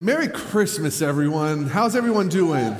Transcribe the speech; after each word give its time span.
Merry 0.00 0.28
Christmas, 0.28 1.02
everyone. 1.02 1.66
How's 1.66 1.96
everyone 1.96 2.28
doing? 2.28 2.76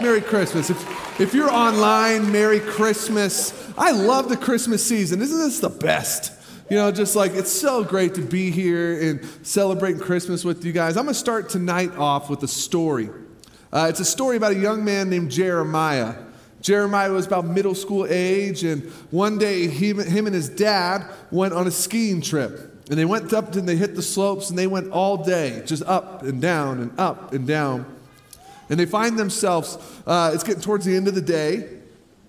Merry 0.00 0.22
Christmas. 0.22 0.70
If, 0.70 1.20
if 1.20 1.34
you're 1.34 1.50
online, 1.50 2.32
Merry 2.32 2.58
Christmas. 2.58 3.52
I 3.76 3.90
love 3.90 4.30
the 4.30 4.36
Christmas 4.38 4.82
season. 4.82 5.20
Isn't 5.20 5.38
this 5.38 5.60
the 5.60 5.68
best? 5.68 6.32
You 6.70 6.78
know, 6.78 6.90
just 6.90 7.16
like 7.16 7.32
it's 7.32 7.52
so 7.52 7.84
great 7.84 8.14
to 8.14 8.22
be 8.22 8.50
here 8.50 8.98
and 9.10 9.22
celebrating 9.42 10.00
Christmas 10.00 10.42
with 10.42 10.64
you 10.64 10.72
guys. 10.72 10.96
I'm 10.96 11.04
going 11.04 11.12
to 11.12 11.20
start 11.20 11.50
tonight 11.50 11.94
off 11.98 12.30
with 12.30 12.42
a 12.44 12.48
story. 12.48 13.10
Uh, 13.70 13.88
it's 13.90 14.00
a 14.00 14.04
story 14.06 14.38
about 14.38 14.52
a 14.52 14.58
young 14.58 14.86
man 14.86 15.10
named 15.10 15.30
Jeremiah. 15.30 16.14
Jeremiah 16.62 17.12
was 17.12 17.26
about 17.26 17.44
middle 17.46 17.74
school 17.74 18.06
age, 18.08 18.64
and 18.64 18.84
one 19.10 19.36
day 19.36 19.68
he, 19.68 19.92
him 19.92 20.24
and 20.24 20.34
his 20.34 20.48
dad 20.48 21.12
went 21.30 21.52
on 21.52 21.66
a 21.66 21.70
skiing 21.70 22.22
trip. 22.22 22.72
And 22.88 22.98
they 22.98 23.04
went 23.04 23.32
up 23.32 23.54
and 23.54 23.68
they 23.68 23.76
hit 23.76 23.96
the 23.96 24.02
slopes 24.02 24.48
and 24.48 24.58
they 24.58 24.66
went 24.66 24.92
all 24.92 25.16
day, 25.16 25.62
just 25.66 25.82
up 25.84 26.22
and 26.22 26.40
down 26.40 26.80
and 26.80 27.00
up 27.00 27.32
and 27.32 27.46
down. 27.46 27.84
And 28.68 28.78
they 28.78 28.86
find 28.86 29.18
themselves, 29.18 29.78
uh, 30.06 30.30
it's 30.34 30.44
getting 30.44 30.62
towards 30.62 30.84
the 30.84 30.96
end 30.96 31.08
of 31.08 31.14
the 31.14 31.20
day, 31.20 31.68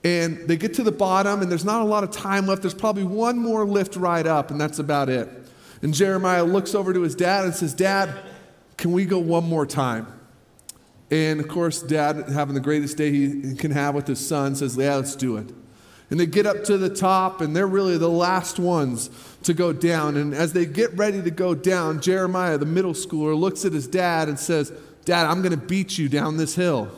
and 0.04 0.48
they 0.48 0.56
get 0.56 0.76
to 0.76 0.84
the 0.84 0.92
bottom, 0.92 1.42
and 1.42 1.52
there's 1.52 1.66
not 1.66 1.82
a 1.82 1.86
lot 1.86 2.04
of 2.04 2.12
time 2.12 2.46
left. 2.46 2.62
There's 2.62 2.74
probably 2.74 3.04
one 3.04 3.38
more 3.38 3.66
lift 3.66 3.96
right 3.96 4.26
up, 4.26 4.52
and 4.52 4.62
that's 4.62 4.80
about 4.80 5.10
it. 5.10 5.30
And 5.82 5.94
Jeremiah 5.94 6.44
looks 6.44 6.76
over 6.76 6.94
to 6.94 7.02
his 7.02 7.16
dad 7.16 7.46
and 7.46 7.54
says, 7.54 7.74
Dad, 7.74 8.16
can 8.78 8.92
we 8.92 9.06
go 9.06 9.20
one 9.20 9.44
more 9.44 9.66
time? 9.66 10.08
And 11.10 11.40
of 11.40 11.48
course, 11.48 11.82
dad, 11.82 12.30
having 12.30 12.54
the 12.54 12.62
greatest 12.62 12.98
day 12.98 13.12
he 13.12 13.56
can 13.56 13.72
have 13.72 13.96
with 13.96 14.08
his 14.08 14.26
son, 14.26 14.56
says, 14.56 14.78
Yeah, 14.78 14.96
let's 14.96 15.16
do 15.16 15.38
it. 15.38 15.54
And 16.10 16.20
they 16.20 16.26
get 16.26 16.46
up 16.46 16.64
to 16.66 16.78
the 16.78 16.90
top, 16.90 17.42
and 17.42 17.56
they're 17.56 17.68
really 17.68 17.98
the 17.98 18.10
last 18.10 18.60
ones 18.60 19.10
to 19.44 19.54
go 19.54 19.74
down. 19.74 20.16
And 20.16 20.34
as 20.34 20.54
they 20.54 20.66
get 20.66 20.96
ready 20.96 21.22
to 21.22 21.32
go 21.32 21.54
down, 21.54 22.00
Jeremiah, 22.02 22.58
the 22.58 22.66
middle 22.66 22.94
schooler, 22.94 23.38
looks 23.38 23.66
at 23.66 23.74
his 23.74 23.88
dad 23.88 24.30
and 24.30 24.40
says, 24.40 24.72
Dad, 25.08 25.26
I'm 25.26 25.42
going 25.42 25.58
to 25.58 25.66
beat 25.66 25.98
you 25.98 26.10
down 26.10 26.36
this 26.36 26.54
hill. 26.54 26.92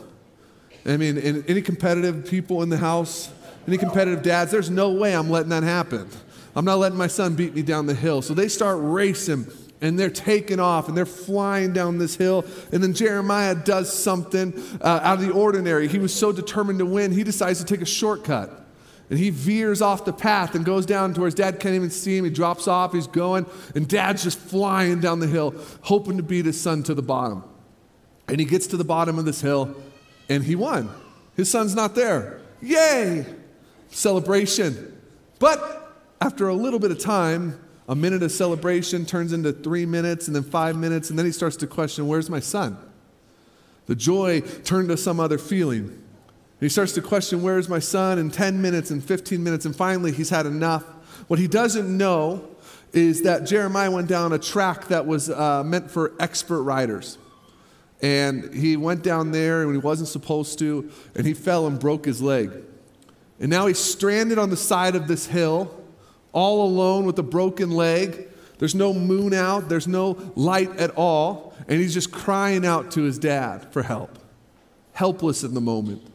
I 0.84 0.96
mean, 0.96 1.16
any 1.46 1.62
competitive 1.62 2.26
people 2.26 2.62
in 2.64 2.68
the 2.68 2.76
house, 2.76 3.30
any 3.68 3.78
competitive 3.78 4.22
dads, 4.22 4.50
there's 4.50 4.68
no 4.68 4.90
way 4.90 5.14
I'm 5.14 5.30
letting 5.30 5.50
that 5.50 5.62
happen. 5.62 6.08
I'm 6.56 6.64
not 6.64 6.78
letting 6.78 6.98
my 6.98 7.06
son 7.06 7.36
beat 7.36 7.54
me 7.54 7.62
down 7.62 7.86
the 7.86 7.94
hill. 7.94 8.20
So 8.22 8.34
they 8.34 8.48
start 8.48 8.78
racing 8.80 9.46
and 9.80 9.96
they're 9.96 10.10
taking 10.10 10.58
off 10.58 10.88
and 10.88 10.96
they're 10.96 11.06
flying 11.06 11.72
down 11.72 11.98
this 11.98 12.16
hill. 12.16 12.44
And 12.72 12.82
then 12.82 12.94
Jeremiah 12.94 13.54
does 13.54 13.96
something 13.96 14.60
uh, 14.80 15.00
out 15.04 15.20
of 15.20 15.20
the 15.20 15.30
ordinary. 15.30 15.86
He 15.86 15.98
was 15.98 16.12
so 16.12 16.32
determined 16.32 16.80
to 16.80 16.86
win, 16.86 17.12
he 17.12 17.22
decides 17.22 17.60
to 17.60 17.64
take 17.64 17.80
a 17.80 17.86
shortcut. 17.86 18.59
And 19.10 19.18
he 19.18 19.30
veers 19.30 19.82
off 19.82 20.04
the 20.04 20.12
path 20.12 20.54
and 20.54 20.64
goes 20.64 20.86
down 20.86 21.14
to 21.14 21.20
where 21.20 21.26
his 21.26 21.34
dad 21.34 21.58
can't 21.58 21.74
even 21.74 21.90
see 21.90 22.16
him. 22.16 22.24
He 22.24 22.30
drops 22.30 22.68
off, 22.68 22.92
he's 22.92 23.08
going, 23.08 23.44
and 23.74 23.88
dad's 23.88 24.22
just 24.22 24.38
flying 24.38 25.00
down 25.00 25.18
the 25.18 25.26
hill, 25.26 25.52
hoping 25.82 26.16
to 26.16 26.22
beat 26.22 26.46
his 26.46 26.60
son 26.60 26.84
to 26.84 26.94
the 26.94 27.02
bottom. 27.02 27.42
And 28.28 28.38
he 28.38 28.46
gets 28.46 28.68
to 28.68 28.76
the 28.76 28.84
bottom 28.84 29.18
of 29.18 29.24
this 29.24 29.40
hill, 29.40 29.74
and 30.28 30.44
he 30.44 30.54
won. 30.54 30.88
His 31.34 31.50
son's 31.50 31.74
not 31.74 31.96
there. 31.96 32.40
Yay! 32.62 33.26
Celebration. 33.88 34.96
But 35.40 35.92
after 36.20 36.48
a 36.48 36.54
little 36.54 36.78
bit 36.78 36.92
of 36.92 37.00
time, 37.00 37.58
a 37.88 37.96
minute 37.96 38.22
of 38.22 38.30
celebration 38.30 39.04
turns 39.04 39.32
into 39.32 39.52
three 39.52 39.86
minutes, 39.86 40.28
and 40.28 40.36
then 40.36 40.44
five 40.44 40.76
minutes, 40.76 41.10
and 41.10 41.18
then 41.18 41.26
he 41.26 41.32
starts 41.32 41.56
to 41.56 41.66
question, 41.66 42.06
Where's 42.06 42.30
my 42.30 42.38
son? 42.38 42.78
The 43.86 43.96
joy 43.96 44.42
turned 44.42 44.90
to 44.90 44.96
some 44.96 45.18
other 45.18 45.38
feeling 45.38 46.00
he 46.60 46.68
starts 46.68 46.92
to 46.92 47.02
question, 47.02 47.42
Where's 47.42 47.68
my 47.68 47.78
son? 47.78 48.18
in 48.18 48.30
10 48.30 48.60
minutes 48.60 48.90
and 48.90 49.02
15 49.02 49.42
minutes, 49.42 49.64
and 49.64 49.74
finally 49.74 50.12
he's 50.12 50.30
had 50.30 50.46
enough. 50.46 50.84
What 51.28 51.38
he 51.38 51.48
doesn't 51.48 51.96
know 51.96 52.48
is 52.92 53.22
that 53.22 53.46
Jeremiah 53.46 53.90
went 53.90 54.08
down 54.08 54.32
a 54.32 54.38
track 54.38 54.88
that 54.88 55.06
was 55.06 55.30
uh, 55.30 55.62
meant 55.64 55.90
for 55.90 56.12
expert 56.18 56.62
riders. 56.62 57.18
And 58.02 58.54
he 58.54 58.76
went 58.76 59.02
down 59.02 59.30
there 59.30 59.66
when 59.66 59.74
he 59.74 59.80
wasn't 59.80 60.08
supposed 60.08 60.58
to, 60.60 60.90
and 61.14 61.26
he 61.26 61.34
fell 61.34 61.66
and 61.66 61.78
broke 61.78 62.04
his 62.04 62.22
leg. 62.22 62.50
And 63.38 63.50
now 63.50 63.66
he's 63.66 63.78
stranded 63.78 64.38
on 64.38 64.50
the 64.50 64.56
side 64.56 64.96
of 64.96 65.08
this 65.08 65.26
hill, 65.26 65.74
all 66.32 66.66
alone 66.66 67.04
with 67.04 67.18
a 67.18 67.22
broken 67.22 67.70
leg. 67.70 68.28
There's 68.58 68.74
no 68.74 68.92
moon 68.92 69.32
out, 69.32 69.68
there's 69.68 69.88
no 69.88 70.18
light 70.34 70.76
at 70.78 70.90
all, 70.90 71.54
and 71.68 71.80
he's 71.80 71.94
just 71.94 72.12
crying 72.12 72.66
out 72.66 72.90
to 72.92 73.02
his 73.02 73.18
dad 73.18 73.72
for 73.72 73.82
help, 73.82 74.18
helpless 74.92 75.42
in 75.42 75.54
the 75.54 75.60
moment. 75.60 76.09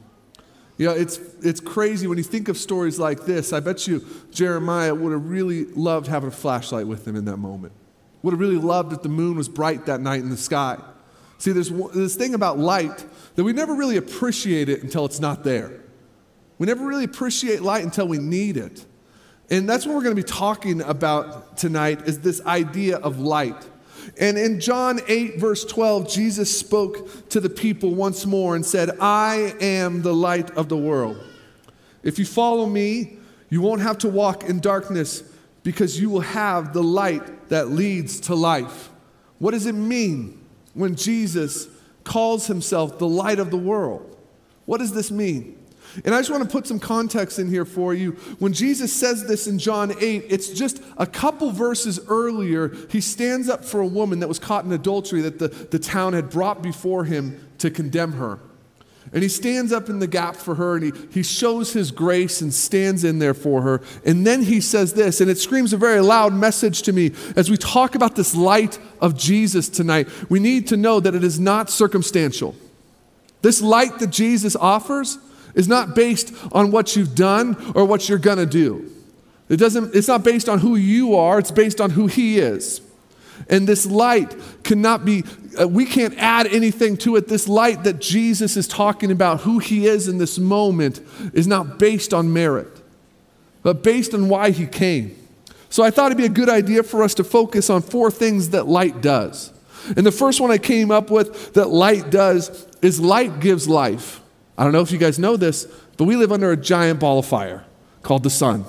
You 0.77 0.87
know, 0.87 0.93
it's, 0.93 1.19
it's 1.41 1.59
crazy 1.59 2.05
when 2.07 2.17
you 2.17 2.23
think 2.23 2.49
of 2.49 2.57
stories 2.57 2.99
like 2.99 3.25
this. 3.25 3.53
I 3.53 3.61
bet 3.61 3.87
you 3.87 4.05
Jeremiah 4.31 4.93
would 4.93 5.13
have 5.13 5.29
really 5.29 5.65
loved 5.65 6.07
having 6.07 6.27
a 6.29 6.33
flashlight 6.33 6.85
with 6.85 7.07
him 7.07 7.15
in 7.15 7.25
that 7.25 7.37
moment. 7.37 7.71
Would 8.23 8.31
have 8.31 8.39
really 8.39 8.57
loved 8.57 8.91
if 8.91 9.01
the 9.01 9.09
moon 9.09 9.37
was 9.37 9.47
bright 9.47 9.85
that 9.85 10.01
night 10.01 10.21
in 10.21 10.29
the 10.29 10.37
sky. 10.37 10.77
See, 11.37 11.51
there's 11.51 11.69
this 11.69 12.15
thing 12.15 12.33
about 12.33 12.57
light 12.57 13.05
that 13.35 13.43
we 13.43 13.53
never 13.53 13.73
really 13.73 13.97
appreciate 13.97 14.67
it 14.67 14.83
until 14.83 15.05
it's 15.05 15.19
not 15.19 15.43
there. 15.43 15.71
We 16.57 16.67
never 16.67 16.85
really 16.85 17.03
appreciate 17.03 17.61
light 17.61 17.83
until 17.83 18.07
we 18.07 18.17
need 18.17 18.57
it. 18.57 18.85
And 19.49 19.69
that's 19.69 19.85
what 19.85 19.95
we're 19.95 20.03
going 20.03 20.15
to 20.15 20.21
be 20.21 20.27
talking 20.27 20.81
about 20.81 21.57
tonight 21.57 22.07
is 22.07 22.19
this 22.19 22.41
idea 22.45 22.97
of 22.97 23.19
light. 23.19 23.69
And 24.19 24.37
in 24.37 24.59
John 24.59 24.99
8, 25.07 25.39
verse 25.39 25.65
12, 25.65 26.09
Jesus 26.09 26.57
spoke 26.57 27.29
to 27.29 27.39
the 27.39 27.49
people 27.49 27.95
once 27.95 28.25
more 28.25 28.55
and 28.55 28.65
said, 28.65 28.91
I 28.99 29.55
am 29.59 30.01
the 30.01 30.13
light 30.13 30.51
of 30.51 30.69
the 30.69 30.77
world. 30.77 31.21
If 32.03 32.19
you 32.19 32.25
follow 32.25 32.65
me, 32.65 33.17
you 33.49 33.61
won't 33.61 33.81
have 33.81 33.97
to 33.99 34.09
walk 34.09 34.43
in 34.43 34.59
darkness 34.59 35.23
because 35.63 35.99
you 35.99 36.09
will 36.09 36.21
have 36.21 36.73
the 36.73 36.83
light 36.83 37.49
that 37.49 37.69
leads 37.69 38.19
to 38.21 38.35
life. 38.35 38.91
What 39.39 39.51
does 39.51 39.65
it 39.65 39.75
mean 39.75 40.39
when 40.73 40.95
Jesus 40.95 41.67
calls 42.03 42.47
himself 42.47 42.99
the 42.99 43.07
light 43.07 43.39
of 43.39 43.51
the 43.51 43.57
world? 43.57 44.15
What 44.65 44.77
does 44.77 44.93
this 44.93 45.11
mean? 45.11 45.57
And 46.03 46.13
I 46.13 46.19
just 46.19 46.29
want 46.29 46.43
to 46.43 46.49
put 46.49 46.67
some 46.67 46.79
context 46.79 47.39
in 47.39 47.49
here 47.49 47.65
for 47.65 47.93
you. 47.93 48.11
When 48.39 48.53
Jesus 48.53 48.91
says 48.91 49.25
this 49.27 49.47
in 49.47 49.59
John 49.59 49.91
8, 49.91 50.25
it's 50.29 50.49
just 50.49 50.81
a 50.97 51.07
couple 51.07 51.51
verses 51.51 51.99
earlier. 52.07 52.75
He 52.89 52.99
stands 52.99 53.47
up 53.47 53.63
for 53.63 53.79
a 53.79 53.87
woman 53.87 54.19
that 54.19 54.27
was 54.27 54.39
caught 54.39 54.65
in 54.65 54.71
adultery 54.71 55.21
that 55.21 55.39
the, 55.39 55.47
the 55.47 55.79
town 55.79 56.13
had 56.13 56.29
brought 56.29 56.61
before 56.61 57.05
him 57.05 57.39
to 57.59 57.69
condemn 57.69 58.13
her. 58.13 58.39
And 59.13 59.21
he 59.23 59.29
stands 59.29 59.71
up 59.71 59.87
in 59.87 59.99
the 59.99 60.07
gap 60.07 60.35
for 60.35 60.55
her 60.55 60.75
and 60.75 60.85
he, 60.85 60.91
he 61.11 61.23
shows 61.23 61.73
his 61.73 61.91
grace 61.91 62.41
and 62.41 62.53
stands 62.53 63.03
in 63.03 63.19
there 63.19 63.33
for 63.33 63.61
her. 63.61 63.81
And 64.03 64.25
then 64.25 64.41
he 64.41 64.59
says 64.59 64.93
this, 64.93 65.21
and 65.21 65.29
it 65.29 65.37
screams 65.37 65.73
a 65.73 65.77
very 65.77 66.01
loud 66.01 66.33
message 66.33 66.81
to 66.83 66.93
me 66.93 67.11
as 67.35 67.49
we 67.49 67.55
talk 67.55 67.95
about 67.95 68.15
this 68.15 68.35
light 68.35 68.79
of 68.99 69.17
Jesus 69.17 69.69
tonight. 69.69 70.09
We 70.29 70.39
need 70.39 70.67
to 70.67 70.77
know 70.77 70.99
that 70.99 71.15
it 71.15 71.23
is 71.23 71.39
not 71.39 71.69
circumstantial. 71.69 72.55
This 73.41 73.61
light 73.61 73.99
that 73.99 74.09
Jesus 74.09 74.55
offers 74.55 75.19
is 75.55 75.67
not 75.67 75.95
based 75.95 76.33
on 76.51 76.69
what 76.69 76.95
you've 76.95 77.15
done 77.15 77.71
or 77.73 77.85
what 77.85 78.07
you're 78.07 78.19
going 78.19 78.37
to 78.37 78.45
do. 78.45 78.91
It 79.49 79.57
doesn't, 79.57 79.95
it's 79.95 80.07
not 80.07 80.23
based 80.23 80.49
on 80.49 80.59
who 80.59 80.75
you 80.75 81.15
are, 81.15 81.39
it's 81.39 81.51
based 81.51 81.81
on 81.81 81.91
who 81.91 82.07
He 82.07 82.39
is. 82.39 82.81
And 83.49 83.67
this 83.67 83.85
light 83.85 84.35
cannot 84.63 85.05
be, 85.05 85.23
uh, 85.59 85.67
we 85.67 85.85
can't 85.85 86.15
add 86.17 86.47
anything 86.47 86.97
to 86.97 87.15
it. 87.15 87.27
This 87.27 87.47
light 87.47 87.83
that 87.83 87.99
Jesus 87.99 88.57
is 88.57 88.67
talking 88.67 89.11
about, 89.11 89.41
who 89.41 89.59
He 89.59 89.87
is 89.87 90.07
in 90.07 90.17
this 90.17 90.37
moment, 90.39 91.01
is 91.33 91.47
not 91.47 91.79
based 91.79 92.13
on 92.13 92.31
merit, 92.31 92.81
but 93.61 93.83
based 93.83 94.13
on 94.13 94.29
why 94.29 94.51
He 94.51 94.67
came. 94.67 95.15
So 95.69 95.83
I 95.83 95.91
thought 95.91 96.07
it'd 96.07 96.17
be 96.17 96.25
a 96.25 96.29
good 96.29 96.49
idea 96.49 96.83
for 96.83 97.03
us 97.03 97.13
to 97.15 97.23
focus 97.23 97.69
on 97.69 97.81
four 97.81 98.09
things 98.09 98.49
that 98.49 98.67
light 98.67 99.01
does. 99.01 99.51
And 99.95 100.05
the 100.05 100.11
first 100.11 100.41
one 100.41 100.49
I 100.49 100.57
came 100.57 100.89
up 100.89 101.11
with 101.11 101.53
that 101.53 101.67
light 101.67 102.09
does 102.09 102.65
is 102.81 102.99
light 102.99 103.39
gives 103.39 103.67
life. 103.67 104.21
I 104.57 104.63
don't 104.63 104.73
know 104.73 104.81
if 104.81 104.91
you 104.91 104.97
guys 104.97 105.19
know 105.19 105.37
this, 105.37 105.65
but 105.97 106.05
we 106.05 106.15
live 106.15 106.31
under 106.31 106.51
a 106.51 106.57
giant 106.57 106.99
ball 106.99 107.19
of 107.19 107.25
fire 107.25 107.65
called 108.01 108.23
the 108.23 108.29
sun. 108.29 108.65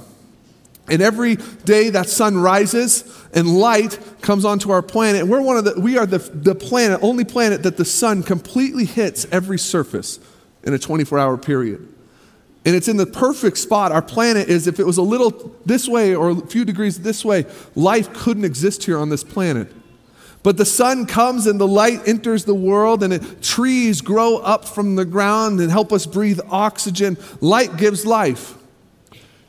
And 0.89 1.03
every 1.03 1.37
day 1.65 1.91
that 1.91 2.09
sun 2.09 2.39
rises 2.39 3.05
and 3.35 3.59
light 3.59 3.99
comes 4.21 4.45
onto 4.45 4.71
our 4.71 4.83
planet. 4.83 5.27
We're 5.27 5.43
one 5.43 5.57
of 5.57 5.65
the, 5.65 5.81
we 5.81 5.99
are 5.99 6.07
the, 6.07 6.19
the 6.19 6.55
planet, 6.55 7.01
only 7.03 7.25
planet 7.25 7.65
that 7.65 7.77
the 7.77 7.85
sun 7.85 8.23
completely 8.23 8.85
hits 8.85 9.27
every 9.33 9.59
surface 9.59 10.21
in 10.63 10.75
a 10.75 10.79
24 10.79 11.19
hour 11.19 11.37
period. 11.37 11.93
And 12.65 12.75
it's 12.75 12.89
in 12.89 12.97
the 12.97 13.07
perfect 13.07 13.59
spot. 13.59 13.93
Our 13.93 14.03
planet 14.03 14.49
is, 14.49 14.67
if 14.67 14.81
it 14.81 14.87
was 14.87 14.99
a 14.99 15.03
little 15.03 15.55
this 15.65 15.89
way 15.89 16.15
or 16.15 16.31
a 16.31 16.47
few 16.47 16.65
degrees 16.65 17.01
this 17.01 17.25
way, 17.25 17.47
life 17.77 18.13
couldn't 18.13 18.45
exist 18.45 18.85
here 18.85 18.99
on 18.99 19.09
this 19.09 19.23
planet. 19.23 19.73
But 20.47 20.59
the 20.59 20.65
sun 20.65 21.07
comes 21.07 21.49
and 21.49 21.61
the 21.61 21.67
light 21.67 22.07
enters 22.07 22.45
the 22.45 22.55
world, 22.55 23.03
and 23.03 23.15
it, 23.15 23.43
trees 23.43 24.01
grow 24.01 24.37
up 24.37 24.65
from 24.65 24.95
the 24.95 25.05
ground 25.05 25.59
and 25.59 25.73
help 25.73 25.93
us 25.93 26.07
breathe 26.07 26.39
oxygen. 26.49 27.17
Light 27.41 27.77
gives 27.77 28.07
life. 28.07 28.55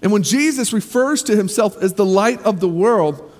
And 0.01 0.11
when 0.11 0.23
Jesus 0.23 0.73
refers 0.73 1.21
to 1.21 1.35
himself 1.35 1.77
as 1.83 1.93
the 1.93 2.03
light 2.03 2.41
of 2.41 2.61
the 2.61 2.67
world, 2.67 3.31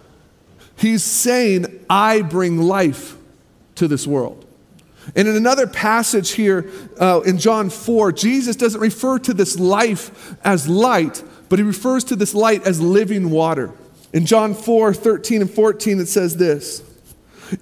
he's 0.76 1.04
saying, 1.04 1.84
I 1.90 2.22
bring 2.22 2.60
life 2.60 3.18
to 3.74 3.88
this 3.88 4.06
world. 4.06 4.46
And 5.16 5.28
in 5.28 5.36
another 5.36 5.66
passage 5.66 6.34
here 6.34 6.70
uh, 7.00 7.22
in 7.22 7.40
John 7.40 7.72
4, 7.72 8.12
Jesus 8.12 8.56
doesn't 8.56 8.82
refer 8.82 9.18
to 9.18 9.34
this 9.34 9.60
life 9.60 10.36
as 10.44 10.70
light, 10.70 11.24
but 11.50 11.58
he 11.58 11.66
refers 11.66 12.04
to 12.04 12.16
this 12.16 12.36
light 12.36 12.68
as 12.68 12.80
living 12.80 13.32
water. 13.32 13.72
In 14.14 14.28
John 14.28 14.54
4 14.54 14.94
13 14.94 15.42
and 15.42 15.50
14, 15.50 16.02
it 16.02 16.06
says 16.06 16.38
this. 16.38 16.84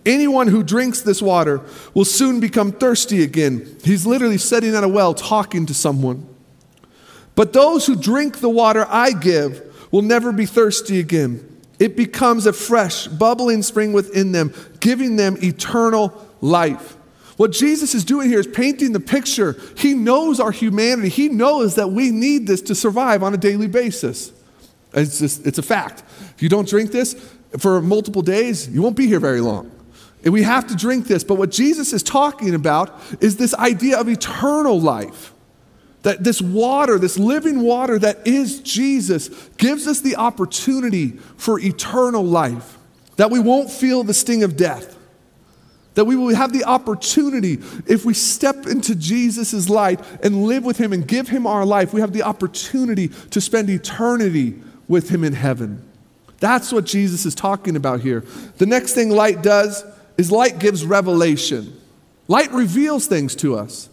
Anyone 0.06 0.48
who 0.48 0.64
drinks 0.64 1.02
this 1.02 1.22
water 1.22 1.62
will 1.94 2.06
soon 2.06 2.40
become 2.40 2.72
thirsty 2.72 3.24
again. 3.24 3.78
He's 3.84 4.06
literally 4.06 4.38
sitting 4.38 4.76
at 4.76 4.84
a 4.84 4.88
well 4.88 5.14
talking 5.14 5.66
to 5.66 5.74
someone. 5.74 6.28
But 7.36 7.54
those 7.54 7.86
who 7.86 7.96
drink 7.96 8.40
the 8.40 8.50
water 8.50 8.86
I 8.90 9.12
give 9.12 9.62
will 9.92 10.02
never 10.02 10.32
be 10.32 10.46
thirsty 10.46 11.00
again. 11.00 11.62
It 11.80 11.98
becomes 11.98 12.46
a 12.46 12.54
fresh, 12.54 13.08
bubbling 13.08 13.62
spring 13.62 13.92
within 13.92 14.32
them, 14.32 14.54
giving 14.80 15.18
them 15.18 15.38
eternal 15.44 16.26
life. 16.42 16.96
What 17.38 17.52
Jesus 17.52 17.94
is 17.94 18.06
doing 18.06 18.30
here 18.30 18.40
is 18.40 18.48
painting 18.48 18.94
the 18.94 19.00
picture. 19.02 19.58
He 19.78 19.94
knows 19.94 20.40
our 20.40 20.52
humanity. 20.52 21.10
He 21.10 21.28
knows 21.28 21.76
that 21.76 21.92
we 21.92 22.12
need 22.12 22.48
this 22.48 22.62
to 22.64 22.76
survive 22.76 23.24
on 23.24 23.34
a 23.34 23.38
daily 23.38 23.68
basis. 23.68 24.31
It's, 24.94 25.20
just, 25.20 25.46
it's 25.46 25.58
a 25.58 25.64
fact. 25.64 26.04
If 26.36 26.42
you 26.42 26.48
don't 26.48 26.68
drink 26.68 26.92
this 26.92 27.14
for 27.60 27.81
multiple 27.81 28.22
days, 28.22 28.70
you 28.70 28.81
won't 28.81 28.96
be 28.96 29.08
here 29.08 29.20
very 29.20 29.42
long. 29.42 29.70
And 30.25 30.33
we 30.33 30.42
have 30.42 30.68
to 30.68 30.75
drink 30.75 31.07
this. 31.07 31.24
But 31.24 31.36
what 31.36 31.51
Jesus 31.51 31.94
is 31.94 32.01
talking 32.01 32.56
about 32.56 33.00
is 33.22 33.38
this 33.38 33.54
idea 33.54 34.00
of 34.00 34.10
eternal 34.10 34.81
life. 34.81 35.31
That 36.01 36.24
this 36.24 36.42
water, 36.42 37.00
this 37.00 37.18
living 37.18 37.62
water 37.62 37.98
that 38.00 38.27
is 38.27 38.60
Jesus, 38.60 39.30
gives 39.57 39.88
us 39.88 40.01
the 40.01 40.16
opportunity 40.16 41.10
for 41.38 41.60
eternal 41.60 42.24
life. 42.24 42.77
That 43.18 43.30
we 43.30 43.39
won't 43.39 43.69
feel 43.69 44.04
the 44.04 44.13
sting 44.13 44.44
of 44.44 44.57
death. 44.57 44.98
That 45.94 46.06
we 46.06 46.16
will 46.16 46.36
have 46.36 46.51
the 46.51 46.66
opportunity, 46.66 47.54
if 47.88 48.04
we 48.04 48.13
step 48.13 48.66
into 48.66 48.95
Jesus' 48.95 49.69
light 49.69 50.01
and 50.21 50.45
live 50.45 50.66
with 50.66 50.78
Him 50.78 50.92
and 50.92 51.07
give 51.07 51.30
Him 51.30 51.48
our 51.48 51.66
life, 51.66 51.94
we 51.94 52.01
have 52.01 52.13
the 52.13 52.24
opportunity 52.24 53.07
to 53.30 53.39
spend 53.39 53.69
eternity 53.69 54.60
with 54.88 55.10
Him 55.10 55.24
in 55.24 55.33
heaven. 55.33 55.88
That's 56.39 56.74
what 56.74 56.86
Jesus 56.86 57.25
is 57.25 57.33
talking 57.33 57.75
about 57.75 58.01
here. 58.01 58.25
The 58.57 58.66
next 58.66 58.94
thing 58.94 59.10
light 59.10 59.42
does 59.42 59.83
is 60.18 60.32
light 60.32 60.60
gives 60.60 60.86
revelation. 60.86 61.80
Light 62.28 62.52
reveals 62.52 63.08
things 63.08 63.36
to 63.38 63.56
us. 63.56 63.90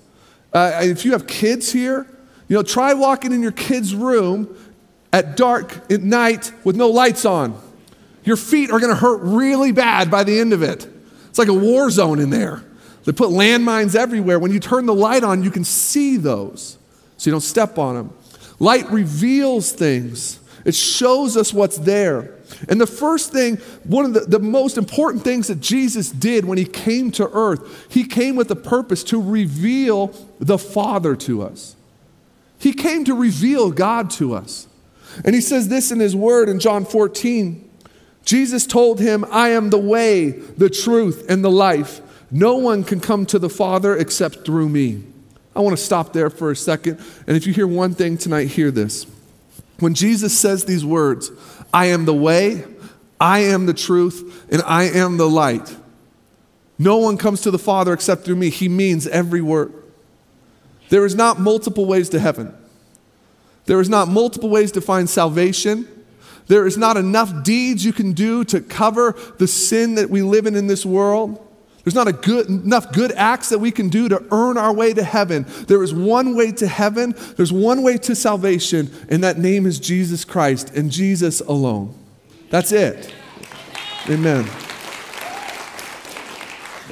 Uh, 0.53 0.81
if 0.83 1.05
you 1.05 1.13
have 1.13 1.27
kids 1.27 1.73
here, 1.73 2.07
you 2.49 2.57
know, 2.57 2.63
try 2.63 2.95
walking 2.95 3.33
in 3.33 3.43
your 3.43 3.53
kid's 3.53 3.95
room 3.95 4.57
at 5.13 5.37
dark 5.37 5.91
at 5.91 6.03
night 6.03 6.53
with 6.65 6.77
no 6.77 6.89
lights 6.89 7.25
on. 7.25 7.61
Your 8.25 8.37
feet 8.37 8.71
are 8.71 8.79
going 8.79 8.95
to 8.95 9.01
hurt 9.01 9.21
really 9.23 9.73
bad 9.73 10.11
by 10.11 10.25
the 10.25 10.39
end 10.39 10.53
of 10.53 10.63
it. 10.63 10.87
It's 11.29 11.39
like 11.39 11.49
a 11.49 11.55
war 11.55 11.91
zone 11.91 12.19
in 12.19 12.31
there. 12.31 12.63
They 13.05 13.13
put 13.13 13.31
landmines 13.31 13.97
everywhere. 13.97 14.39
When 14.39 14.53
you 14.53 14.61
turn 14.61 14.87
the 14.87 14.95
light 14.95 15.25
on, 15.25 15.43
you 15.43 15.51
can 15.51 15.65
see 15.65 16.17
those 16.17 16.79
so 17.17 17.31
you 17.31 17.33
don't 17.33 17.41
step 17.41 17.79
on 17.79 17.95
them. 17.95 18.13
Light 18.59 18.91
reveals 18.91 19.73
things, 19.73 20.39
it 20.65 20.75
shows 20.75 21.37
us 21.37 21.53
what's 21.53 21.79
there. 21.79 22.35
And 22.69 22.81
the 22.81 22.87
first 22.87 23.32
thing, 23.32 23.56
one 23.84 24.04
of 24.04 24.14
the, 24.14 24.20
the 24.20 24.38
most 24.38 24.78
important 24.78 25.25
things 25.25 25.49
that 25.49 25.60
Jesus 25.60 26.10
did 26.10 26.44
when 26.44 26.58
he 26.58 26.64
came 26.64 27.10
to 27.12 27.28
earth, 27.32 27.87
he 27.90 28.04
came 28.04 28.37
with 28.37 28.50
a 28.50 28.56
purpose 28.56 29.04
to 29.04 29.20
reveal 29.20 30.14
the 30.38 30.58
Father 30.58 31.16
to 31.16 31.43
us. 31.43 31.76
He 32.58 32.72
came 32.72 33.04
to 33.04 33.14
reveal 33.14 33.70
God 33.70 34.10
to 34.12 34.34
us. 34.34 34.69
And 35.25 35.34
he 35.34 35.40
says 35.40 35.69
this 35.69 35.90
in 35.90 36.00
his 36.00 36.14
word 36.14 36.49
in 36.49 36.60
John 36.60 36.84
14. 36.84 37.69
Jesus 38.25 38.66
told 38.66 39.00
him, 39.00 39.25
I 39.31 39.49
am 39.49 39.70
the 39.70 39.78
way, 39.78 40.31
the 40.31 40.70
truth, 40.70 41.26
and 41.28 41.44
the 41.44 41.50
life. 41.50 42.00
No 42.31 42.56
one 42.56 42.84
can 42.84 43.00
come 43.00 43.26
to 43.26 43.38
the 43.38 43.50
Father 43.50 43.96
except 43.96 44.46
through 44.46 44.69
me. 44.69 45.02
I 45.54 45.60
want 45.60 45.76
to 45.76 45.82
stop 45.82 46.12
there 46.12 46.31
for 46.31 46.50
a 46.50 46.56
second. 46.56 46.99
And 47.26 47.37
if 47.37 47.46
you 47.46 47.52
hear 47.52 47.66
one 47.66 47.94
thing 47.94 48.16
tonight, 48.16 48.49
hear 48.49 48.70
this. 48.70 49.06
When 49.81 49.94
Jesus 49.94 50.38
says 50.38 50.64
these 50.64 50.84
words, 50.84 51.31
I 51.73 51.87
am 51.87 52.05
the 52.05 52.15
way, 52.15 52.65
I 53.21 53.41
am 53.41 53.67
the 53.67 53.75
truth, 53.75 54.47
and 54.51 54.63
I 54.63 54.85
am 54.85 55.17
the 55.17 55.29
light. 55.29 55.77
No 56.79 56.99
one 56.99 57.17
comes 57.17 57.43
to 57.43 57.51
the 57.51 57.59
Father 57.59 57.93
except 57.93 58.25
through 58.25 58.37
me. 58.37 58.51
He 58.51 58.69
means 58.69 59.07
every 59.07 59.41
word. 59.41 59.73
There 60.89 61.07
is 61.07 61.15
not 61.15 61.39
multiple 61.39 61.87
ways 61.87 62.09
to 62.11 62.19
heaven. 62.19 62.55
There 63.67 63.81
is 63.81 63.89
not 63.89 64.09
multiple 64.09 64.51
ways 64.51 64.73
to 64.73 64.81
find 64.81 65.09
salvation. 65.09 65.89
There 66.49 66.67
is 66.67 66.77
not 66.77 66.97
enough 66.97 67.45
deeds 67.45 67.85
you 67.85 67.93
can 67.93 68.13
do 68.13 68.45
to 68.47 68.61
cover 68.61 69.17
the 69.39 69.47
sin 69.47 69.95
that 69.95 70.11
we 70.11 70.23
live 70.23 70.47
in 70.47 70.57
in 70.57 70.67
this 70.67 70.85
world. 70.85 71.39
There's 71.84 71.94
not 71.94 72.23
good, 72.23 72.46
enough 72.46 72.93
good 72.93 73.11
acts 73.12 73.49
that 73.49 73.58
we 73.58 73.73
can 73.73 73.88
do 73.88 74.08
to 74.08 74.25
earn 74.31 74.56
our 74.56 74.73
way 74.73 74.94
to 74.94 75.02
heaven. 75.02 75.46
There 75.67 75.82
is 75.82 75.93
one 75.93 76.37
way 76.37 76.52
to 76.52 76.69
heaven, 76.69 77.14
there's 77.37 77.52
one 77.52 77.82
way 77.82 77.99
to 77.99 78.14
salvation, 78.14 78.90
and 79.08 79.25
that 79.25 79.38
name 79.38 79.67
is 79.67 79.81
Jesus 79.81 80.25
Christ 80.25 80.70
and 80.76 80.90
Jesus 80.93 81.40
alone. 81.40 81.94
That's 82.50 82.70
it. 82.70 83.12
Amen. 84.08 84.49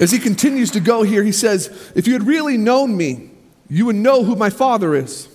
As 0.00 0.10
he 0.10 0.18
continues 0.18 0.70
to 0.72 0.80
go 0.80 1.02
here, 1.02 1.22
he 1.22 1.32
says, 1.32 1.92
If 1.94 2.06
you 2.06 2.14
had 2.14 2.26
really 2.26 2.56
known 2.56 2.96
me, 2.96 3.30
you 3.68 3.86
would 3.86 3.96
know 3.96 4.24
who 4.24 4.34
my 4.34 4.50
Father 4.50 4.94
is. 4.94 5.28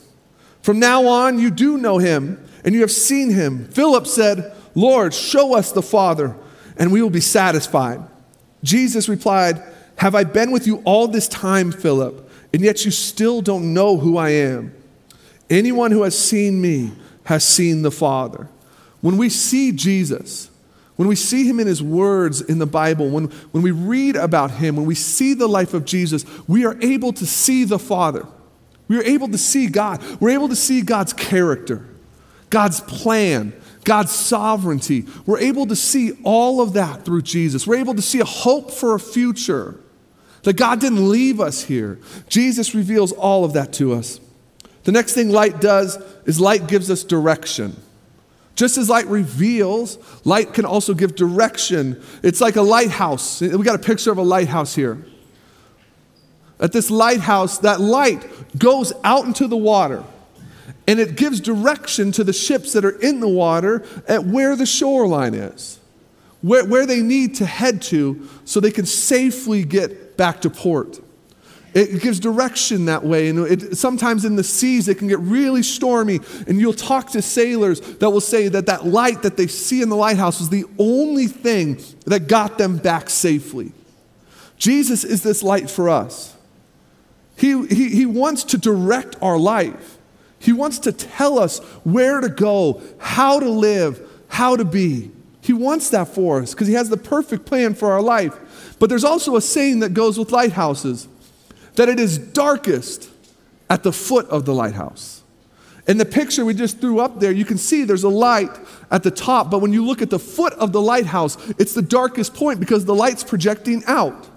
From 0.61 0.79
now 0.79 1.05
on, 1.05 1.39
you 1.39 1.51
do 1.51 1.77
know 1.77 1.99
him, 1.99 2.43
and 2.65 2.73
you 2.73 2.81
have 2.81 2.91
seen 2.91 3.29
him. 3.29 3.67
Philip 3.67 4.07
said, 4.07 4.53
Lord, 4.73 5.13
show 5.13 5.55
us 5.55 5.71
the 5.71 5.83
Father, 5.83 6.35
and 6.75 6.91
we 6.91 7.01
will 7.01 7.11
be 7.11 7.21
satisfied. 7.21 8.01
Jesus 8.65 9.07
replied, 9.07 9.61
Have 9.97 10.15
I 10.15 10.23
been 10.23 10.51
with 10.51 10.67
you 10.67 10.81
all 10.83 11.07
this 11.07 11.27
time, 11.27 11.71
Philip, 11.71 12.29
and 12.51 12.61
yet 12.61 12.83
you 12.83 12.91
still 12.91 13.41
don't 13.41 13.73
know 13.73 13.97
who 13.97 14.17
I 14.17 14.31
am? 14.31 14.73
Anyone 15.49 15.91
who 15.91 16.03
has 16.03 16.17
seen 16.17 16.59
me 16.61 16.91
has 17.25 17.43
seen 17.43 17.83
the 17.83 17.91
Father. 17.91 18.49
When 19.01 19.17
we 19.17 19.29
see 19.29 19.71
Jesus, 19.71 20.49
when 20.95 21.07
we 21.07 21.15
see 21.15 21.47
him 21.47 21.59
in 21.59 21.67
his 21.67 21.83
words 21.83 22.41
in 22.41 22.57
the 22.57 22.65
Bible, 22.65 23.09
when, 23.09 23.25
when 23.51 23.63
we 23.63 23.71
read 23.71 24.15
about 24.15 24.51
him, 24.51 24.77
when 24.77 24.85
we 24.85 24.95
see 24.95 25.33
the 25.33 25.47
life 25.47 25.73
of 25.73 25.85
Jesus, 25.85 26.25
we 26.47 26.65
are 26.65 26.77
able 26.81 27.13
to 27.13 27.25
see 27.25 27.65
the 27.65 27.77
Father. 27.77 28.25
We 28.87 28.97
are 28.97 29.03
able 29.03 29.27
to 29.29 29.37
see 29.37 29.67
God. 29.67 30.03
We're 30.19 30.31
able 30.31 30.49
to 30.49 30.55
see 30.55 30.81
God's 30.81 31.13
character, 31.13 31.85
God's 32.49 32.79
plan, 32.81 33.53
God's 33.85 34.11
sovereignty. 34.11 35.05
We're 35.25 35.39
able 35.39 35.67
to 35.67 35.75
see 35.75 36.13
all 36.23 36.59
of 36.59 36.73
that 36.73 37.05
through 37.05 37.21
Jesus. 37.21 37.65
We're 37.65 37.77
able 37.77 37.95
to 37.95 38.01
see 38.01 38.19
a 38.19 38.25
hope 38.25 38.71
for 38.71 38.95
a 38.95 38.99
future. 38.99 39.79
That 40.43 40.57
God 40.57 40.79
didn't 40.81 41.09
leave 41.09 41.39
us 41.39 41.63
here. 41.63 41.99
Jesus 42.27 42.75
reveals 42.75 43.11
all 43.13 43.45
of 43.45 43.53
that 43.53 43.73
to 43.73 43.93
us. 43.93 44.19
The 44.83 44.91
next 44.91 45.13
thing 45.13 45.29
light 45.29 45.61
does 45.61 45.97
is 46.25 46.39
light 46.39 46.67
gives 46.67 46.91
us 46.91 47.03
direction. 47.03 47.75
Just 48.55 48.77
as 48.77 48.89
light 48.89 49.07
reveals, 49.07 49.97
light 50.23 50.53
can 50.53 50.65
also 50.65 50.93
give 50.93 51.15
direction. 51.15 52.01
It's 52.23 52.41
like 52.41 52.55
a 52.55 52.61
lighthouse. 52.61 53.41
We 53.41 53.63
got 53.63 53.75
a 53.75 53.83
picture 53.83 54.11
of 54.11 54.17
a 54.17 54.23
lighthouse 54.23 54.75
here. 54.75 55.03
At 56.59 56.71
this 56.71 56.89
lighthouse, 56.89 57.59
that 57.59 57.81
light 57.81 58.25
goes 58.57 58.93
out 59.03 59.25
into 59.25 59.47
the 59.47 59.57
water 59.57 60.03
and 60.87 60.99
it 60.99 61.15
gives 61.15 61.39
direction 61.39 62.11
to 62.13 62.23
the 62.23 62.33
ships 62.33 62.73
that 62.73 62.85
are 62.85 62.99
in 62.99 63.19
the 63.19 63.27
water 63.27 63.83
at 64.07 64.25
where 64.25 64.55
the 64.55 64.65
shoreline 64.65 65.33
is, 65.33 65.79
where, 66.41 66.65
where 66.65 66.85
they 66.85 67.01
need 67.01 67.35
to 67.35 67.45
head 67.45 67.81
to 67.83 68.27
so 68.45 68.59
they 68.59 68.71
can 68.71 68.85
safely 68.85 69.63
get 69.63 70.15
back 70.17 70.41
to 70.41 70.49
port. 70.49 70.99
It 71.73 72.01
gives 72.01 72.21
direction 72.21 72.85
that 72.85 73.03
way. 73.03 73.27
And 73.27 73.39
it, 73.39 73.77
sometimes 73.77 74.23
in 74.23 74.37
the 74.37 74.45
seas, 74.45 74.87
it 74.87 74.97
can 74.97 75.09
get 75.09 75.19
really 75.19 75.61
stormy. 75.61 76.21
And 76.47 76.57
you'll 76.57 76.71
talk 76.71 77.11
to 77.11 77.21
sailors 77.21 77.81
that 77.81 78.09
will 78.09 78.21
say 78.21 78.47
that 78.47 78.67
that 78.67 78.85
light 78.85 79.23
that 79.23 79.35
they 79.35 79.47
see 79.47 79.81
in 79.81 79.89
the 79.89 79.97
lighthouse 79.97 80.39
is 80.39 80.47
the 80.47 80.63
only 80.79 81.27
thing 81.27 81.81
that 82.05 82.29
got 82.29 82.57
them 82.57 82.77
back 82.77 83.09
safely. 83.09 83.73
Jesus 84.57 85.03
is 85.03 85.21
this 85.21 85.43
light 85.43 85.69
for 85.69 85.89
us. 85.89 86.33
He, 87.37 87.67
he, 87.67 87.89
he 87.89 88.05
wants 88.05 88.45
to 88.45 88.57
direct 88.57 89.17
our 89.21 89.37
life. 89.37 89.94
He 90.39 90.53
wants 90.53 90.79
to 90.79 90.91
tell 90.91 91.39
us 91.39 91.59
where 91.83 92.21
to 92.21 92.29
go, 92.29 92.81
how 92.97 93.39
to 93.39 93.49
live, 93.49 94.07
how 94.27 94.55
to 94.55 94.65
be. 94.65 95.11
He 95.41 95.53
wants 95.53 95.89
that 95.91 96.07
for 96.07 96.41
us 96.41 96.53
because 96.53 96.67
He 96.67 96.73
has 96.73 96.89
the 96.89 96.97
perfect 96.97 97.45
plan 97.45 97.73
for 97.73 97.91
our 97.91 98.01
life. 98.01 98.75
But 98.79 98.89
there's 98.89 99.03
also 99.03 99.35
a 99.35 99.41
saying 99.41 99.79
that 99.79 99.93
goes 99.93 100.17
with 100.17 100.31
lighthouses 100.31 101.07
that 101.75 101.89
it 101.89 101.99
is 101.99 102.17
darkest 102.17 103.09
at 103.69 103.83
the 103.83 103.91
foot 103.91 104.27
of 104.29 104.45
the 104.45 104.53
lighthouse. 104.53 105.23
In 105.87 105.97
the 105.97 106.05
picture 106.05 106.43
we 106.43 106.53
just 106.53 106.79
threw 106.79 106.99
up 106.99 107.19
there, 107.19 107.31
you 107.31 107.45
can 107.45 107.57
see 107.57 107.83
there's 107.83 108.03
a 108.03 108.09
light 108.09 108.49
at 108.89 109.03
the 109.03 109.11
top, 109.11 109.51
but 109.51 109.59
when 109.59 109.71
you 109.71 109.85
look 109.85 110.01
at 110.01 110.09
the 110.09 110.19
foot 110.19 110.53
of 110.53 110.71
the 110.71 110.81
lighthouse, 110.81 111.37
it's 111.59 111.73
the 111.73 111.81
darkest 111.81 112.33
point 112.33 112.59
because 112.59 112.85
the 112.85 112.95
light's 112.95 113.23
projecting 113.23 113.83
out. 113.85 114.27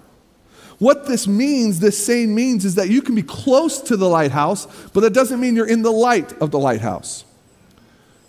What 0.79 1.05
this 1.05 1.27
means, 1.27 1.79
this 1.79 2.03
saying 2.03 2.33
means, 2.33 2.63
is 2.65 2.75
that 2.75 2.89
you 2.89 3.01
can 3.01 3.13
be 3.13 3.21
close 3.21 3.81
to 3.81 3.97
the 3.97 4.07
lighthouse, 4.07 4.65
but 4.93 5.01
that 5.01 5.13
doesn't 5.13 5.39
mean 5.39 5.55
you're 5.55 5.67
in 5.67 5.81
the 5.81 5.91
light 5.91 6.31
of 6.41 6.51
the 6.51 6.59
lighthouse. 6.59 7.25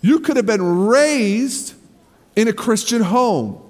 You 0.01 0.19
could 0.19 0.35
have 0.35 0.45
been 0.45 0.85
raised 0.85 1.73
in 2.35 2.47
a 2.47 2.53
Christian 2.53 3.01
home. 3.01 3.61